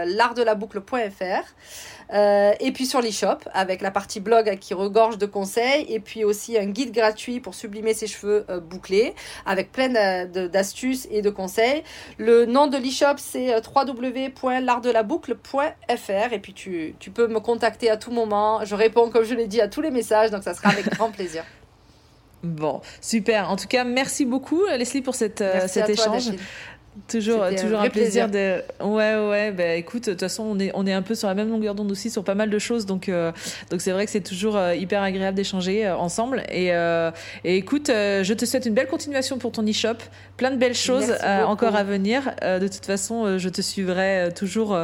[0.05, 1.45] l'artdelaboucle.fr.
[2.13, 6.25] Euh, et puis sur l'e-shop, avec la partie blog qui regorge de conseils, et puis
[6.25, 9.89] aussi un guide gratuit pour sublimer ses cheveux euh, bouclés, avec plein
[10.49, 11.83] d'astuces et de conseils.
[12.19, 17.97] Le nom de l'e-shop, c'est euh, www.l'artdelaboucle.fr, et puis tu, tu peux me contacter à
[17.97, 18.65] tout moment.
[18.65, 21.11] Je réponds, comme je l'ai dit, à tous les messages, donc ça sera avec grand
[21.11, 21.45] plaisir.
[22.43, 23.51] Bon, super.
[23.51, 26.33] En tout cas, merci beaucoup, Leslie, pour cette, cet échange.
[27.09, 28.29] Toujours, toujours un, plaisir.
[28.29, 28.63] de.
[28.83, 29.53] Ouais, ouais.
[29.53, 31.75] Bah, écoute, de toute façon, on est, on est un peu sur la même longueur
[31.75, 33.33] d'onde aussi sur pas mal de choses, donc, euh,
[33.71, 36.43] donc c'est vrai que c'est toujours euh, hyper agréable d'échanger euh, ensemble.
[36.51, 36.69] Et,
[37.45, 39.99] et écoute, je te souhaite une belle continuation pour ton e-shop,
[40.37, 41.13] plein de belles choses
[41.47, 42.35] encore à venir.
[42.43, 44.79] de toute façon, je te suivrai toujours,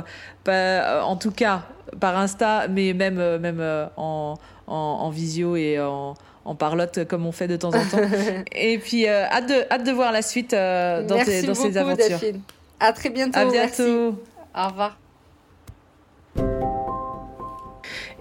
[0.44, 1.64] pas, en tout cas
[1.98, 3.61] par Insta, mais même, même
[3.96, 4.34] en,
[4.66, 6.14] en, en visio et en
[6.45, 7.99] en parlotte comme on fait de temps en temps.
[8.53, 11.76] et puis, euh, hâte, de, hâte de voir la suite euh, dans, tes, dans ces
[11.76, 12.18] aventures.
[12.18, 12.40] Delphine.
[12.80, 13.38] À très bientôt.
[13.38, 14.18] À bientôt.
[14.55, 14.97] Au revoir.